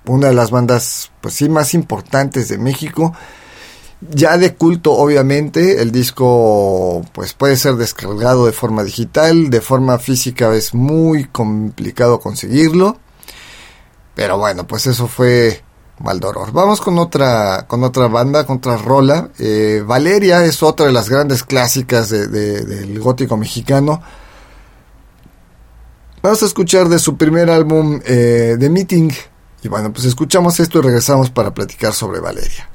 una 0.06 0.28
de 0.28 0.34
las 0.34 0.50
bandas, 0.50 1.10
pues 1.20 1.34
sí, 1.34 1.48
más 1.48 1.74
importantes 1.74 2.48
de 2.48 2.58
México. 2.58 3.14
Ya 4.00 4.36
de 4.36 4.54
culto, 4.54 4.92
obviamente, 4.92 5.80
el 5.80 5.90
disco 5.90 7.02
pues 7.12 7.32
puede 7.32 7.56
ser 7.56 7.76
descargado 7.76 8.46
de 8.46 8.52
forma 8.52 8.84
digital, 8.84 9.48
de 9.48 9.60
forma 9.60 9.98
física 9.98 10.54
es 10.54 10.74
muy 10.74 11.24
complicado 11.24 12.20
conseguirlo. 12.20 12.98
Pero 14.14 14.38
bueno, 14.38 14.66
pues 14.66 14.86
eso 14.86 15.08
fue 15.08 15.62
Maldoror. 15.98 16.52
Vamos 16.52 16.80
con 16.80 16.98
otra, 16.98 17.66
con 17.66 17.82
otra 17.82 18.08
banda, 18.08 18.46
con 18.46 18.58
otra 18.58 18.76
rola. 18.76 19.30
Eh, 19.38 19.82
Valeria 19.86 20.44
es 20.44 20.62
otra 20.62 20.86
de 20.86 20.92
las 20.92 21.08
grandes 21.08 21.42
clásicas 21.42 22.10
del 22.10 23.00
gótico 23.00 23.36
mexicano. 23.36 24.02
Vamos 26.22 26.42
a 26.42 26.46
escuchar 26.46 26.88
de 26.88 26.98
su 26.98 27.16
primer 27.16 27.50
álbum, 27.50 28.00
eh, 28.04 28.56
The 28.58 28.68
Meeting. 28.68 29.10
Y 29.62 29.68
bueno, 29.68 29.92
pues 29.92 30.04
escuchamos 30.04 30.60
esto 30.60 30.78
y 30.78 30.82
regresamos 30.82 31.30
para 31.30 31.54
platicar 31.54 31.92
sobre 31.92 32.20
Valeria. 32.20 32.68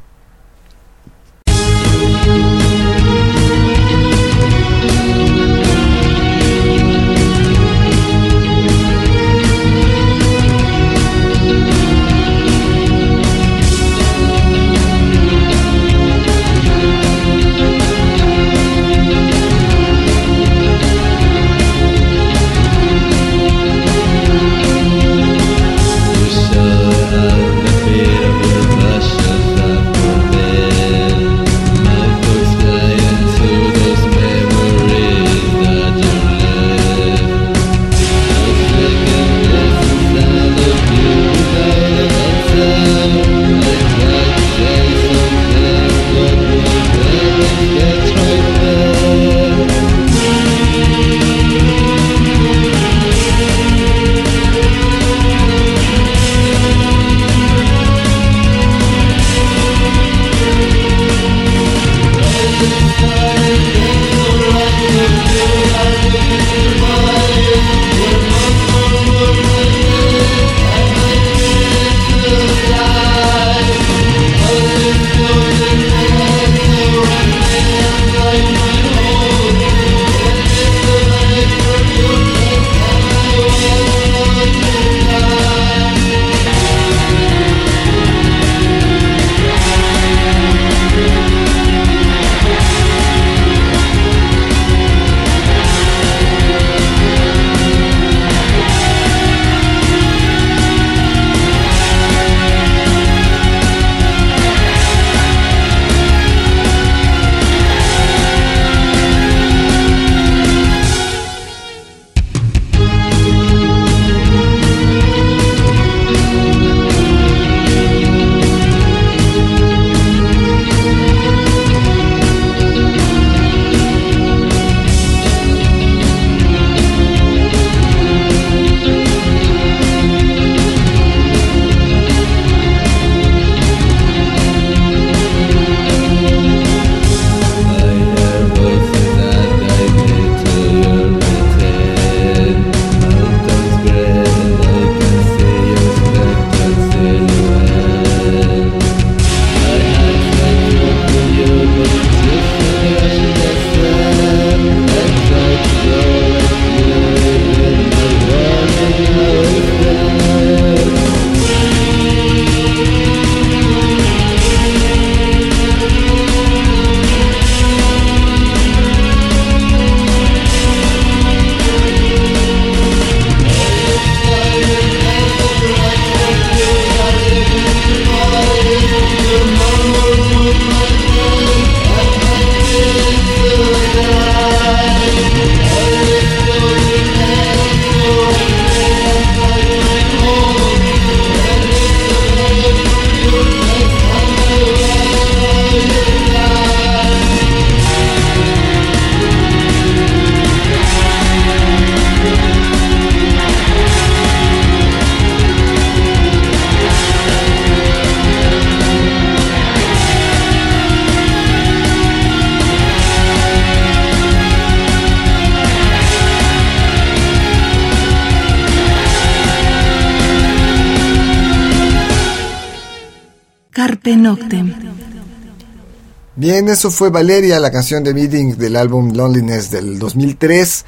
Bien, 226.36 226.70
eso 226.70 226.90
fue 226.92 227.10
Valeria, 227.10 227.60
la 227.60 227.72
canción 227.72 228.04
de 228.04 228.14
Meeting 228.14 228.56
del 228.58 228.76
álbum 228.76 229.12
Loneliness 229.14 229.70
del 229.72 230.00
2003. 230.00 230.86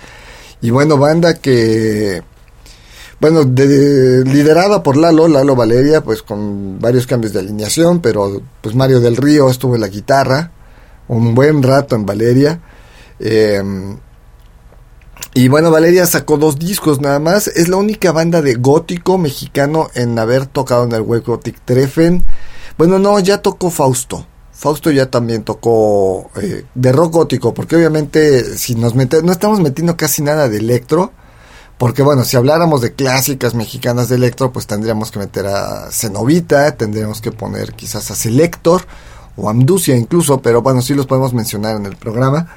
Y 0.61 0.69
bueno, 0.69 0.97
banda 0.97 1.35
que, 1.35 2.23
bueno, 3.19 3.43
de- 3.43 4.23
liderada 4.25 4.81
por 4.81 4.95
Lalo, 4.95 5.27
Lalo 5.27 5.55
Valeria, 5.55 6.01
pues 6.01 6.23
con 6.23 6.79
varios 6.79 7.05
cambios 7.05 7.33
de 7.33 7.39
alineación, 7.39 7.99
pero 8.01 8.41
pues 8.61 8.73
Mario 8.73 8.99
del 9.01 9.17
Río 9.17 9.49
estuvo 9.49 9.75
en 9.75 9.81
la 9.81 9.89
guitarra, 9.89 10.51
un 11.09 11.35
buen 11.35 11.61
rato 11.61 11.95
en 11.95 12.05
Valeria. 12.05 12.59
Eh, 13.19 13.61
y 15.33 15.47
bueno, 15.47 15.71
Valeria 15.71 16.05
sacó 16.05 16.37
dos 16.37 16.59
discos 16.59 17.01
nada 17.01 17.19
más. 17.19 17.47
Es 17.47 17.67
la 17.67 17.77
única 17.77 18.11
banda 18.11 18.41
de 18.41 18.53
gótico 18.55 19.17
mexicano 19.17 19.89
en 19.95 20.17
haber 20.19 20.45
tocado 20.45 20.83
en 20.83 20.91
el 20.91 21.01
Web 21.01 21.23
Gothic 21.25 21.59
Treffen. 21.65 22.23
Bueno, 22.77 22.99
no, 22.99 23.19
ya 23.19 23.41
tocó 23.41 23.71
Fausto. 23.71 24.27
Fausto 24.51 24.91
ya 24.91 25.09
también 25.09 25.43
tocó 25.43 26.29
eh, 26.41 26.65
de 26.73 26.91
rock 26.91 27.13
gótico, 27.13 27.53
porque 27.53 27.75
obviamente 27.75 28.57
si 28.57 28.75
nos 28.75 28.93
metemos, 28.95 29.25
no 29.25 29.31
estamos 29.31 29.59
metiendo 29.59 29.97
casi 29.97 30.21
nada 30.21 30.47
de 30.47 30.57
electro, 30.57 31.11
porque 31.77 32.03
bueno, 32.03 32.23
si 32.23 32.37
habláramos 32.37 32.81
de 32.81 32.93
clásicas 32.93 33.55
mexicanas 33.55 34.09
de 34.09 34.15
electro, 34.15 34.53
pues 34.53 34.67
tendríamos 34.67 35.11
que 35.11 35.19
meter 35.19 35.47
a 35.47 35.91
Cenovita, 35.91 36.77
tendríamos 36.77 37.19
que 37.19 37.31
poner 37.31 37.73
quizás 37.73 38.09
a 38.11 38.15
Selector 38.15 38.85
o 39.35 39.49
Amducia 39.49 39.97
incluso, 39.97 40.41
pero 40.41 40.61
bueno, 40.61 40.81
sí 40.81 40.93
los 40.93 41.07
podemos 41.07 41.33
mencionar 41.33 41.75
en 41.75 41.87
el 41.87 41.97
programa. 41.97 42.47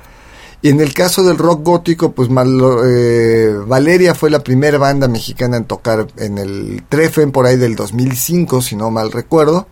Y 0.67 0.71
en 0.71 0.81
el 0.81 0.95
caso 0.95 1.23
del 1.23 1.39
rock 1.39 1.63
gótico, 1.63 2.11
pues 2.11 2.29
Malo- 2.29 2.83
eh, 2.85 3.55
Valeria 3.69 4.17
fue 4.17 4.31
la 4.31 4.43
primera 4.43 4.79
banda 4.79 5.07
mexicana 5.07 5.59
en 5.59 5.65
tocar 5.65 6.09
en 6.17 6.39
el 6.39 6.83
Treffen 6.89 7.31
por 7.31 7.47
ahí 7.47 7.57
del 7.57 7.77
2005, 7.77 8.61
si 8.63 8.75
no 8.75 8.91
mal 8.91 9.13
recuerdo, 9.13 9.69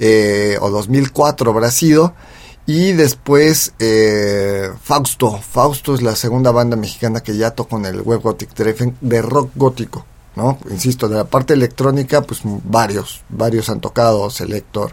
eh, 0.00 0.58
o 0.60 0.68
2004 0.68 1.52
habrá 1.52 1.70
sido. 1.70 2.14
Y 2.66 2.90
después 2.90 3.74
eh, 3.78 4.68
Fausto. 4.82 5.38
Fausto 5.40 5.94
es 5.94 6.02
la 6.02 6.16
segunda 6.16 6.50
banda 6.50 6.74
mexicana 6.76 7.20
que 7.20 7.36
ya 7.36 7.52
tocó 7.52 7.76
en 7.76 7.84
el 7.84 8.00
Web 8.02 8.22
Gothic 8.22 8.52
Treffen 8.52 8.96
de 9.00 9.22
rock 9.22 9.50
gótico. 9.54 10.06
¿no? 10.34 10.58
Insisto, 10.72 11.08
de 11.08 11.14
la 11.18 11.24
parte 11.26 11.54
electrónica, 11.54 12.22
pues 12.22 12.40
varios, 12.64 13.22
varios 13.28 13.70
han 13.70 13.80
tocado, 13.80 14.28
Selector, 14.30 14.90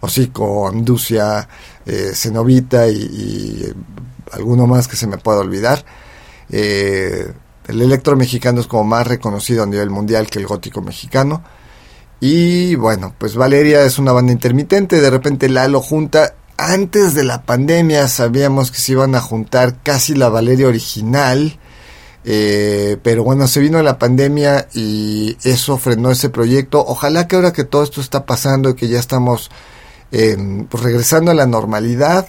Hocico, 0.00 0.66
Amducia, 0.66 1.46
eh, 1.84 2.12
Cenovita 2.14 2.88
y, 2.88 2.96
y 2.96 3.72
alguno 4.32 4.66
más 4.66 4.88
que 4.88 4.96
se 4.96 5.06
me 5.06 5.18
pueda 5.18 5.38
olvidar. 5.38 5.84
Eh, 6.50 7.32
el 7.68 7.80
electro 7.80 8.16
mexicano 8.16 8.60
es 8.60 8.66
como 8.66 8.84
más 8.84 9.06
reconocido 9.06 9.62
a 9.62 9.66
nivel 9.66 9.90
mundial 9.90 10.26
que 10.26 10.38
el 10.38 10.46
gótico 10.46 10.82
mexicano. 10.82 11.42
Y 12.20 12.74
bueno, 12.76 13.14
pues 13.18 13.34
Valeria 13.34 13.84
es 13.84 13.98
una 13.98 14.12
banda 14.12 14.32
intermitente, 14.32 15.00
de 15.00 15.10
repente 15.10 15.48
Lalo 15.48 15.80
junta. 15.80 16.34
Antes 16.56 17.14
de 17.14 17.24
la 17.24 17.42
pandemia 17.42 18.06
sabíamos 18.08 18.70
que 18.70 18.78
se 18.78 18.92
iban 18.92 19.14
a 19.14 19.20
juntar 19.20 19.82
casi 19.82 20.14
la 20.14 20.28
Valeria 20.28 20.68
original. 20.68 21.58
Eh, 22.24 22.98
pero 23.02 23.24
bueno, 23.24 23.48
se 23.48 23.58
vino 23.58 23.82
la 23.82 23.98
pandemia 23.98 24.68
y 24.72 25.36
eso 25.42 25.78
frenó 25.78 26.10
ese 26.10 26.28
proyecto. 26.30 26.84
Ojalá 26.86 27.26
que 27.26 27.36
ahora 27.36 27.52
que 27.52 27.64
todo 27.64 27.82
esto 27.82 28.00
está 28.00 28.24
pasando 28.26 28.70
y 28.70 28.74
que 28.74 28.88
ya 28.88 29.00
estamos 29.00 29.50
eh, 30.12 30.36
pues 30.68 30.82
regresando 30.82 31.32
a 31.32 31.34
la 31.34 31.46
normalidad 31.46 32.28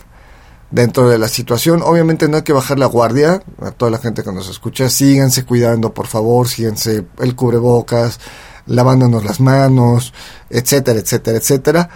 dentro 0.73 1.07
de 1.07 1.19
la 1.19 1.27
situación, 1.27 1.83
obviamente 1.83 2.27
no 2.27 2.37
hay 2.37 2.43
que 2.43 2.51
bajar 2.51 2.79
la 2.79 2.87
guardia. 2.87 3.43
A 3.61 3.71
toda 3.71 3.91
la 3.91 3.99
gente 3.99 4.23
que 4.23 4.31
nos 4.31 4.49
escucha, 4.49 4.89
síganse 4.89 5.45
cuidando, 5.45 5.93
por 5.93 6.07
favor, 6.07 6.47
síganse 6.47 7.05
el 7.19 7.35
cubrebocas, 7.35 8.19
lavándonos 8.65 9.23
las 9.23 9.39
manos, 9.39 10.13
etcétera, 10.49 10.99
etcétera, 10.99 11.37
etcétera. 11.37 11.89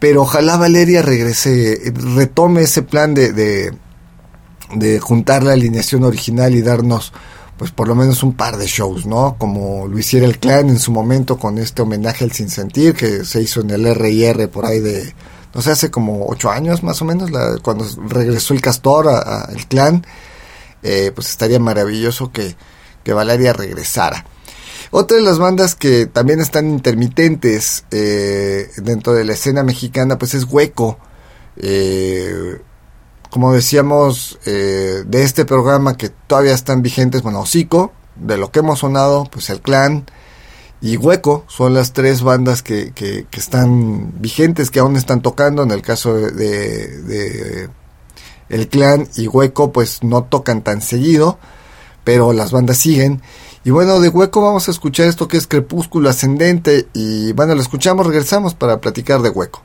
Pero 0.00 0.22
ojalá 0.22 0.56
Valeria 0.56 1.02
regrese, 1.02 1.92
retome 2.16 2.62
ese 2.62 2.82
plan 2.82 3.12
de, 3.12 3.34
de, 3.34 3.74
de 4.74 4.98
juntar 4.98 5.42
la 5.42 5.52
alineación 5.52 6.02
original 6.02 6.54
y 6.54 6.62
darnos 6.62 7.12
pues 7.58 7.70
por 7.70 7.86
lo 7.86 7.94
menos 7.94 8.22
un 8.22 8.32
par 8.32 8.56
de 8.56 8.66
shows, 8.66 9.04
¿no? 9.04 9.36
Como 9.38 9.86
lo 9.86 9.96
hiciera 9.98 10.26
el 10.26 10.38
clan 10.38 10.70
en 10.70 10.80
su 10.80 10.90
momento 10.90 11.38
con 11.38 11.58
este 11.58 11.82
homenaje 11.82 12.24
al 12.24 12.32
Sinsentir 12.32 12.94
que 12.94 13.24
se 13.24 13.42
hizo 13.42 13.60
en 13.60 13.70
el 13.70 13.86
R&R 13.86 14.48
por 14.48 14.64
ahí 14.64 14.80
de, 14.80 15.14
no 15.54 15.62
sé, 15.62 15.70
hace 15.70 15.90
como 15.90 16.26
ocho 16.28 16.50
años 16.50 16.82
más 16.82 17.00
o 17.02 17.04
menos, 17.04 17.30
la, 17.30 17.58
cuando 17.62 17.86
regresó 18.08 18.54
el 18.54 18.60
Castor 18.60 19.08
al 19.08 19.66
clan, 19.68 20.06
eh, 20.82 21.12
pues 21.14 21.30
estaría 21.30 21.58
maravilloso 21.58 22.32
que, 22.32 22.56
que 23.04 23.12
Valeria 23.12 23.52
regresara. 23.52 24.24
Otra 24.94 25.16
de 25.16 25.22
las 25.22 25.38
bandas 25.38 25.74
que 25.74 26.04
también 26.04 26.40
están 26.40 26.68
intermitentes 26.68 27.84
eh, 27.90 28.70
dentro 28.76 29.14
de 29.14 29.24
la 29.24 29.32
escena 29.32 29.62
mexicana, 29.62 30.18
pues 30.18 30.34
es 30.34 30.44
Hueco. 30.44 30.98
Eh, 31.56 32.60
como 33.30 33.54
decíamos, 33.54 34.38
eh, 34.44 35.04
de 35.06 35.22
este 35.22 35.46
programa 35.46 35.96
que 35.96 36.10
todavía 36.10 36.52
están 36.52 36.82
vigentes, 36.82 37.22
bueno, 37.22 37.40
Hocico, 37.40 37.92
de 38.16 38.36
lo 38.36 38.50
que 38.50 38.58
hemos 38.58 38.80
sonado, 38.80 39.24
pues 39.32 39.48
el 39.48 39.62
clan 39.62 40.04
y 40.82 40.96
Hueco 40.96 41.44
son 41.46 41.74
las 41.74 41.92
tres 41.92 42.22
bandas 42.22 42.62
que, 42.62 42.92
que, 42.92 43.24
están 43.32 44.20
vigentes, 44.20 44.72
que 44.72 44.80
aún 44.80 44.96
están 44.96 45.22
tocando. 45.22 45.62
En 45.62 45.70
el 45.70 45.80
caso 45.80 46.12
de, 46.14 47.02
de 47.02 47.68
el 48.48 48.68
clan 48.68 49.08
y 49.16 49.28
Hueco, 49.28 49.70
pues 49.70 50.02
no 50.02 50.24
tocan 50.24 50.62
tan 50.62 50.82
seguido, 50.82 51.38
pero 52.02 52.32
las 52.32 52.50
bandas 52.50 52.78
siguen. 52.78 53.22
Y 53.64 53.70
bueno, 53.70 54.00
de 54.00 54.08
Hueco 54.08 54.42
vamos 54.42 54.66
a 54.66 54.72
escuchar 54.72 55.06
esto 55.06 55.28
que 55.28 55.36
es 55.36 55.46
Crepúsculo 55.46 56.10
Ascendente. 56.10 56.88
Y 56.94 57.32
bueno, 57.32 57.54
lo 57.54 57.60
escuchamos, 57.60 58.04
regresamos 58.04 58.54
para 58.54 58.80
platicar 58.80 59.22
de 59.22 59.30
Hueco. 59.30 59.62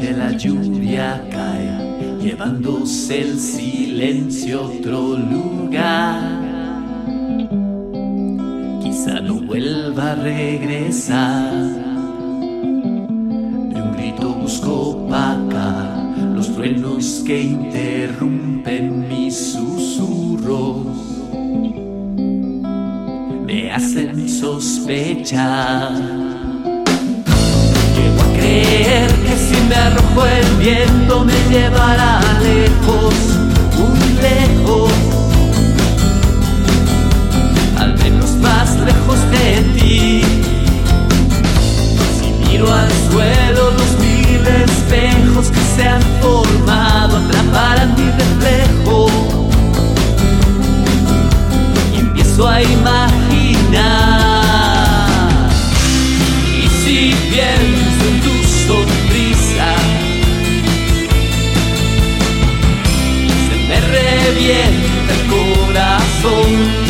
La 0.00 0.32
lluvia 0.32 1.22
cae, 1.30 2.16
llevándose 2.18 3.20
el 3.20 3.38
silencio 3.38 4.60
a 4.60 4.62
otro 4.62 5.18
lugar. 5.18 6.40
Quizá 8.82 9.20
no 9.20 9.34
vuelva 9.42 10.12
a 10.12 10.14
regresar. 10.14 11.52
De 13.68 13.82
un 13.82 13.92
grito 13.92 14.32
busco 14.32 15.06
paca 15.10 16.10
los 16.34 16.54
truenos 16.54 17.22
que 17.26 17.42
interrumpen 17.42 19.08
mis 19.10 19.52
susurros. 19.52 20.86
Me 23.44 23.70
hacen 23.70 24.26
sospechar. 24.26 25.92
Me 29.68 29.74
arrojo 29.74 30.26
el 30.26 30.56
viento 30.56 31.24
me 31.24 31.34
llevará 31.50 32.20
lejos, 32.42 33.14
muy 33.78 34.08
lejos, 34.20 34.92
al 37.78 37.96
menos 37.98 38.30
más 38.36 38.76
lejos 38.76 39.18
de 39.30 39.62
ti. 39.74 40.22
Si 42.18 42.30
miro 42.44 42.72
al 42.72 42.90
suelo 43.10 43.70
los 43.72 43.98
mil 43.98 44.46
espejos 44.46 45.46
que 45.48 45.60
se 45.76 45.88
han 45.88 46.02
formado 46.20 47.18
atraparán 47.18 47.94
mi 47.94 48.10
reflejo 48.10 49.06
y 51.94 51.98
empiezo 51.98 52.48
a 52.48 52.62
imaginar. 52.62 53.11
Revienta 64.42 65.14
el 65.14 65.26
corazón. 65.28 66.81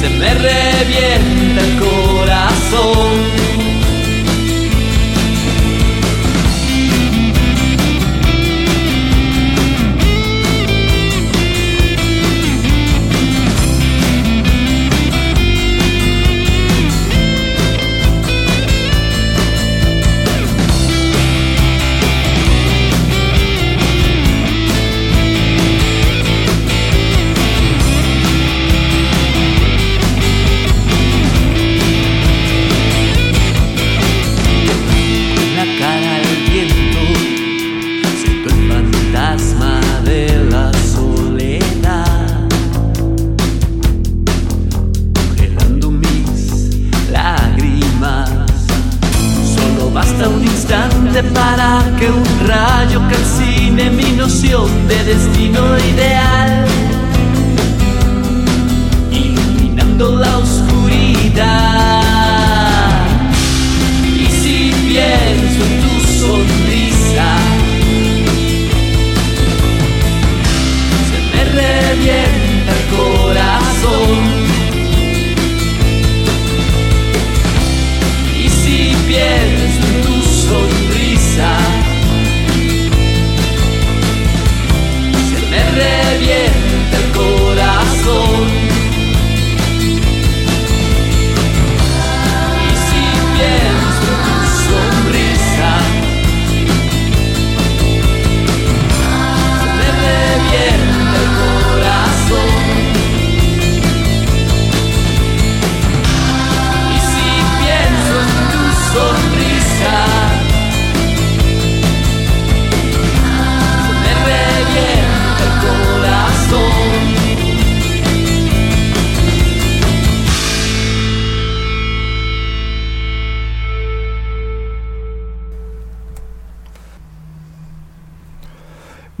Se 0.00 0.10
me 0.10 0.34
revienta 0.34 1.60
el 1.60 1.78
corazón. 1.78 3.43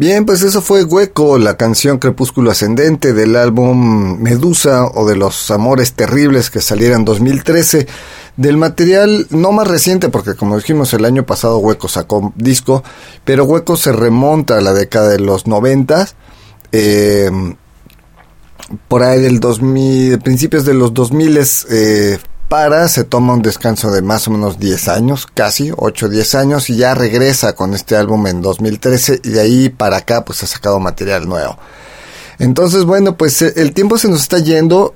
Bien, 0.04 0.26
pues 0.26 0.42
eso 0.42 0.60
fue 0.60 0.84
Hueco, 0.84 1.38
la 1.38 1.56
canción 1.56 1.96
Crepúsculo 1.96 2.50
Ascendente 2.50 3.14
del 3.14 3.36
álbum 3.36 4.18
Medusa 4.20 4.84
o 4.84 5.08
de 5.08 5.16
los 5.16 5.50
Amores 5.50 5.94
Terribles 5.94 6.50
que 6.50 6.60
saliera 6.60 6.96
en 6.96 7.06
2013. 7.06 7.86
Del 8.36 8.58
material 8.58 9.26
no 9.30 9.50
más 9.52 9.66
reciente, 9.66 10.10
porque 10.10 10.34
como 10.34 10.58
dijimos 10.58 10.92
el 10.92 11.06
año 11.06 11.24
pasado 11.24 11.56
Hueco 11.56 11.88
sacó 11.88 12.34
disco, 12.36 12.84
pero 13.24 13.44
Hueco 13.44 13.78
se 13.78 13.92
remonta 13.92 14.58
a 14.58 14.60
la 14.60 14.74
década 14.74 15.08
de 15.08 15.20
los 15.20 15.46
90. 15.46 16.06
Eh, 16.72 17.30
por 18.88 19.04
ahí 19.04 19.22
del 19.22 19.40
2000, 19.40 20.18
principios 20.18 20.66
de 20.66 20.74
los 20.74 20.92
2000 20.92 21.40
eh, 21.70 22.18
para, 22.48 22.88
se 22.88 23.04
toma 23.04 23.34
un 23.34 23.42
descanso 23.42 23.90
de 23.90 24.02
más 24.02 24.28
o 24.28 24.30
menos 24.30 24.58
10 24.58 24.88
años, 24.88 25.26
casi 25.32 25.72
8 25.76 26.06
o 26.06 26.08
10 26.08 26.34
años, 26.34 26.70
y 26.70 26.76
ya 26.76 26.94
regresa 26.94 27.54
con 27.54 27.74
este 27.74 27.96
álbum 27.96 28.26
en 28.26 28.42
2013 28.42 29.20
y 29.24 29.30
de 29.30 29.40
ahí 29.40 29.68
para 29.68 29.98
acá 29.98 30.24
pues 30.24 30.42
ha 30.42 30.46
sacado 30.46 30.78
material 30.80 31.28
nuevo. 31.28 31.58
Entonces, 32.38 32.84
bueno, 32.84 33.16
pues 33.16 33.40
eh, 33.42 33.52
el 33.56 33.72
tiempo 33.72 33.98
se 33.98 34.08
nos 34.08 34.22
está 34.22 34.38
yendo. 34.38 34.94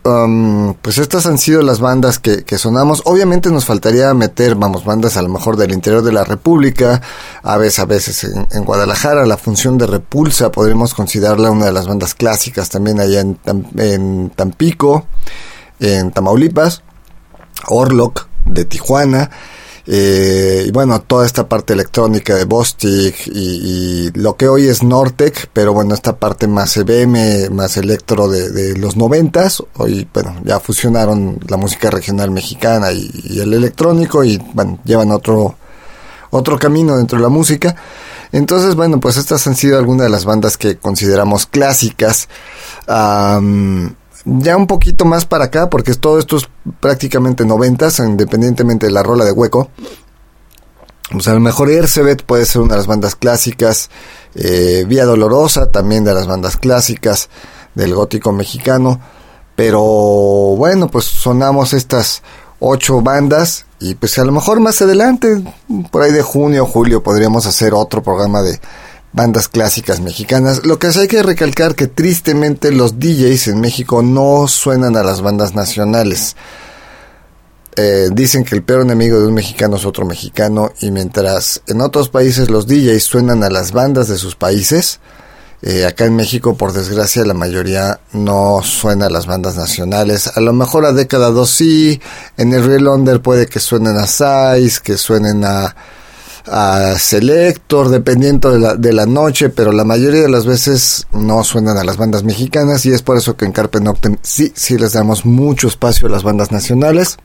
Pues 0.83 0.99
estas 0.99 1.27
han 1.27 1.39
sido 1.39 1.63
las 1.63 1.81
bandas 1.81 2.19
que, 2.19 2.59
sonamos. 2.59 3.03
Obviamente 3.05 3.51
nos 3.51 3.65
faltaría 3.65 4.13
meter, 4.15 4.55
vamos, 4.55 4.85
bandas 4.85 5.17
a 5.17 5.23
lo 5.23 5.29
mejor 5.29 5.57
del 5.57 5.73
interior 5.73 6.03
de 6.03 6.13
la 6.13 6.25
República. 6.25 7.01
A 7.43 7.57
veces, 7.57 7.79
a 7.79 7.85
veces 7.85 8.25
en, 8.25 8.65
Guadalajara, 8.65 9.27
la 9.27 9.37
función 9.37 9.79
de 9.79 9.87
Repulsa 9.87 10.51
podríamos 10.51 10.95
considerarla 10.95 11.51
una 11.51 11.67
de 11.67 11.73
las 11.73 11.87
bandas 11.87 12.15
clásicas 12.15 12.69
también 12.71 13.01
allá 13.01 13.21
en, 13.21 13.39
en 13.77 14.31
Tampico, 14.31 15.07
en 15.81 16.11
Tamaulipas. 16.11 16.83
Orlok 17.67 18.27
de 18.45 18.65
Tijuana. 18.65 19.31
Eh, 19.91 20.65
y 20.67 20.71
bueno, 20.71 21.01
toda 21.01 21.25
esta 21.25 21.49
parte 21.49 21.73
electrónica 21.73 22.35
de 22.35 22.45
Bostik 22.45 23.27
y, 23.27 24.11
lo 24.13 24.37
que 24.37 24.47
hoy 24.47 24.67
es 24.67 24.83
Nortec, 24.83 25.49
pero 25.55 25.73
bueno, 25.73 25.95
esta 25.95 26.17
parte 26.19 26.47
más 26.47 26.77
EBM, 26.77 27.49
más 27.55 27.79
electro 27.79 28.29
de, 28.29 28.77
los 28.77 28.99
noventas, 28.99 29.63
hoy 29.79 30.07
bueno, 30.13 30.37
ya 30.45 30.61
fusionaron 30.61 31.41
la 31.49 31.57
música 31.57 31.91
regional 31.91 32.31
mexicana 32.31 32.93
y, 32.93 33.41
el 33.41 33.55
electrónico 33.55 34.23
y 34.25 34.37
bueno, 34.53 34.79
llevan 34.85 35.11
otro, 35.11 35.57
otro 36.31 36.59
camino 36.59 36.99
dentro 36.99 37.17
de 37.17 37.23
la 37.23 37.31
música. 37.31 37.75
Entonces, 38.31 38.75
bueno, 38.75 39.01
pues 39.01 39.17
estas 39.17 39.47
han 39.47 39.57
sido 39.57 39.79
algunas 39.79 40.05
de 40.05 40.11
las 40.11 40.27
bandas 40.27 40.59
que 40.59 40.77
consideramos 40.77 41.47
clásicas 41.47 42.29
ya 44.29 44.57
un 44.57 44.67
poquito 44.67 45.05
más 45.05 45.25
para 45.25 45.47
acá, 45.47 45.71
porque 45.71 45.95
todo 45.95 46.19
esto 46.19 46.37
es 46.37 46.49
prácticamente 46.81 47.45
noventas, 47.45 47.99
independientemente 47.99 48.87
de 48.87 48.93
la 48.93 49.03
rola 49.03 49.25
de 49.25 49.33
hueco. 49.33 49.71
Pues 51.11 51.27
a 51.29 51.33
lo 51.33 51.41
mejor 51.41 51.71
Ercebet 51.71 52.23
puede 52.23 52.45
ser 52.45 52.61
una 52.61 52.75
de 52.75 52.79
las 52.79 52.87
bandas 52.87 53.15
clásicas, 53.15 53.89
eh, 54.35 54.85
Vía 54.87 55.07
Dolorosa 55.07 55.71
también 55.71 56.05
de 56.05 56.13
las 56.13 56.27
bandas 56.27 56.59
clásicas 56.59 57.31
del 57.75 57.95
gótico 57.95 58.33
mexicano, 58.33 59.01
pero 59.57 59.81
bueno, 59.81 60.89
pues 60.89 61.07
sonamos 61.07 61.73
estas 61.73 62.23
ocho 62.61 63.01
bandas 63.01 63.65
y 63.81 63.95
pues 63.95 64.19
a 64.19 64.25
lo 64.25 64.33
mejor 64.33 64.61
más 64.61 64.83
adelante, 64.83 65.43
por 65.91 66.03
ahí 66.03 66.13
de 66.13 66.23
junio 66.23 66.65
o 66.65 66.67
julio, 66.67 67.03
podríamos 67.03 67.47
hacer 67.47 67.73
otro 67.73 68.03
programa 68.03 68.43
de, 68.43 68.61
bandas 69.13 69.49
clásicas 69.49 70.01
mexicanas. 70.01 70.65
Lo 70.65 70.79
que 70.79 70.89
hay 70.89 71.09
que 71.09 71.23
recalcar 71.23 71.75
que 71.75 71.87
tristemente 71.87 72.73
los 72.73 72.99
DJs 72.99 73.49
en 73.49 73.61
México 73.61 74.03
no 74.03 74.49
suenan 74.49 74.97
a 74.97 75.03
las 75.03 75.21
bandas 75.21 75.55
nacionales. 75.55 76.37
Eh, 77.77 78.09
dicen 78.13 78.45
que 78.45 78.57
el 78.57 78.65
peor 78.65 78.83
enemigo 78.83 79.21
de 79.21 79.29
un 79.29 79.35
mexicano 79.35 79.77
es 79.77 79.85
otro 79.85 80.05
mexicano 80.05 80.73
y 80.81 80.91
mientras 80.91 81.63
en 81.69 81.81
otros 81.81 82.09
países 82.09 82.51
los 82.51 82.67
DJs 82.67 83.05
suenan 83.05 83.45
a 83.45 83.51
las 83.51 83.71
bandas 83.71 84.09
de 84.09 84.19
sus 84.19 84.35
países, 84.35 84.99
eh, 85.63 85.87
acá 85.87 86.05
en 86.05 86.17
México 86.17 86.57
por 86.57 86.73
desgracia 86.73 87.25
la 87.25 87.35
mayoría 87.35 88.01
no 88.13 88.63
suena 88.65 89.07
a 89.07 89.11
las 89.11 89.27
bandas 89.27 89.57
nacionales. 89.57 90.37
A 90.37 90.41
lo 90.41 90.53
mejor 90.53 90.87
a 90.87 90.93
década 90.93 91.31
2 91.31 91.51
sí, 91.51 92.01
en 92.37 92.53
el 92.53 92.65
Real 92.65 92.89
Under 92.89 93.23
puede 93.23 93.47
que 93.47 93.61
suenen 93.61 93.97
a 93.97 94.07
Size, 94.07 94.81
que 94.83 94.97
suenen 94.97 95.45
a 95.45 95.77
a 96.47 96.99
Selector, 96.99 97.89
dependiendo 97.89 98.51
de 98.51 98.59
la, 98.59 98.75
de 98.75 98.93
la 98.93 99.07
noche, 99.07 99.49
pero 99.49 99.73
la 99.73 99.85
mayoría 99.85 100.23
de 100.23 100.29
las 100.29 100.47
veces 100.47 101.07
no 101.13 101.45
suenan 101.45 101.77
a 101.77 101.85
las 101.85 101.97
bandas 101.97 102.25
mexicanas 102.25 102.87
y 102.87 102.93
es 102.93 103.03
por 103.03 103.17
eso 103.17 103.37
que 103.37 103.45
en 103.45 103.53
Carpe 103.53 103.81
Noctem 103.81 104.17
sí, 104.23 104.53
sí 104.55 104.79
les 104.79 104.93
damos 104.93 105.25
mucho 105.25 105.69
espacio 105.69 106.09
a 106.09 106.11
las 106.11 106.23
bandas 106.23 106.53
nacionales. 106.53 107.17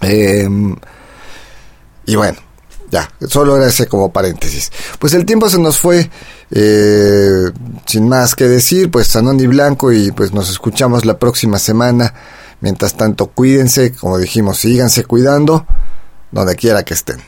Em, 0.00 0.76
y 2.06 2.16
bueno, 2.16 2.38
ya, 2.90 3.10
solo 3.28 3.56
era 3.56 3.66
ese 3.66 3.86
como 3.86 4.12
paréntesis. 4.12 4.70
Pues 4.98 5.14
el 5.14 5.24
tiempo 5.24 5.48
se 5.48 5.58
nos 5.58 5.78
fue, 5.78 6.10
eh, 6.50 7.50
sin 7.86 8.08
más 8.08 8.34
que 8.34 8.48
decir, 8.48 8.90
pues 8.90 9.08
Sanón 9.08 9.40
y 9.40 9.46
Blanco 9.46 9.92
y 9.92 10.10
pues 10.12 10.32
nos 10.32 10.50
escuchamos 10.50 11.04
la 11.04 11.18
próxima 11.18 11.58
semana 11.58 12.12
Mientras 12.62 12.94
tanto, 12.94 13.26
cuídense, 13.26 13.92
como 13.92 14.18
dijimos, 14.18 14.58
síganse 14.58 15.04
cuidando, 15.04 15.66
donde 16.30 16.54
quiera 16.54 16.84
que 16.84 16.94
estén. 16.94 17.20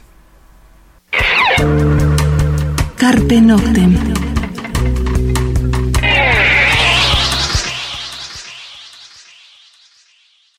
Carpe 2.96 3.40
Noctem. 3.40 4.33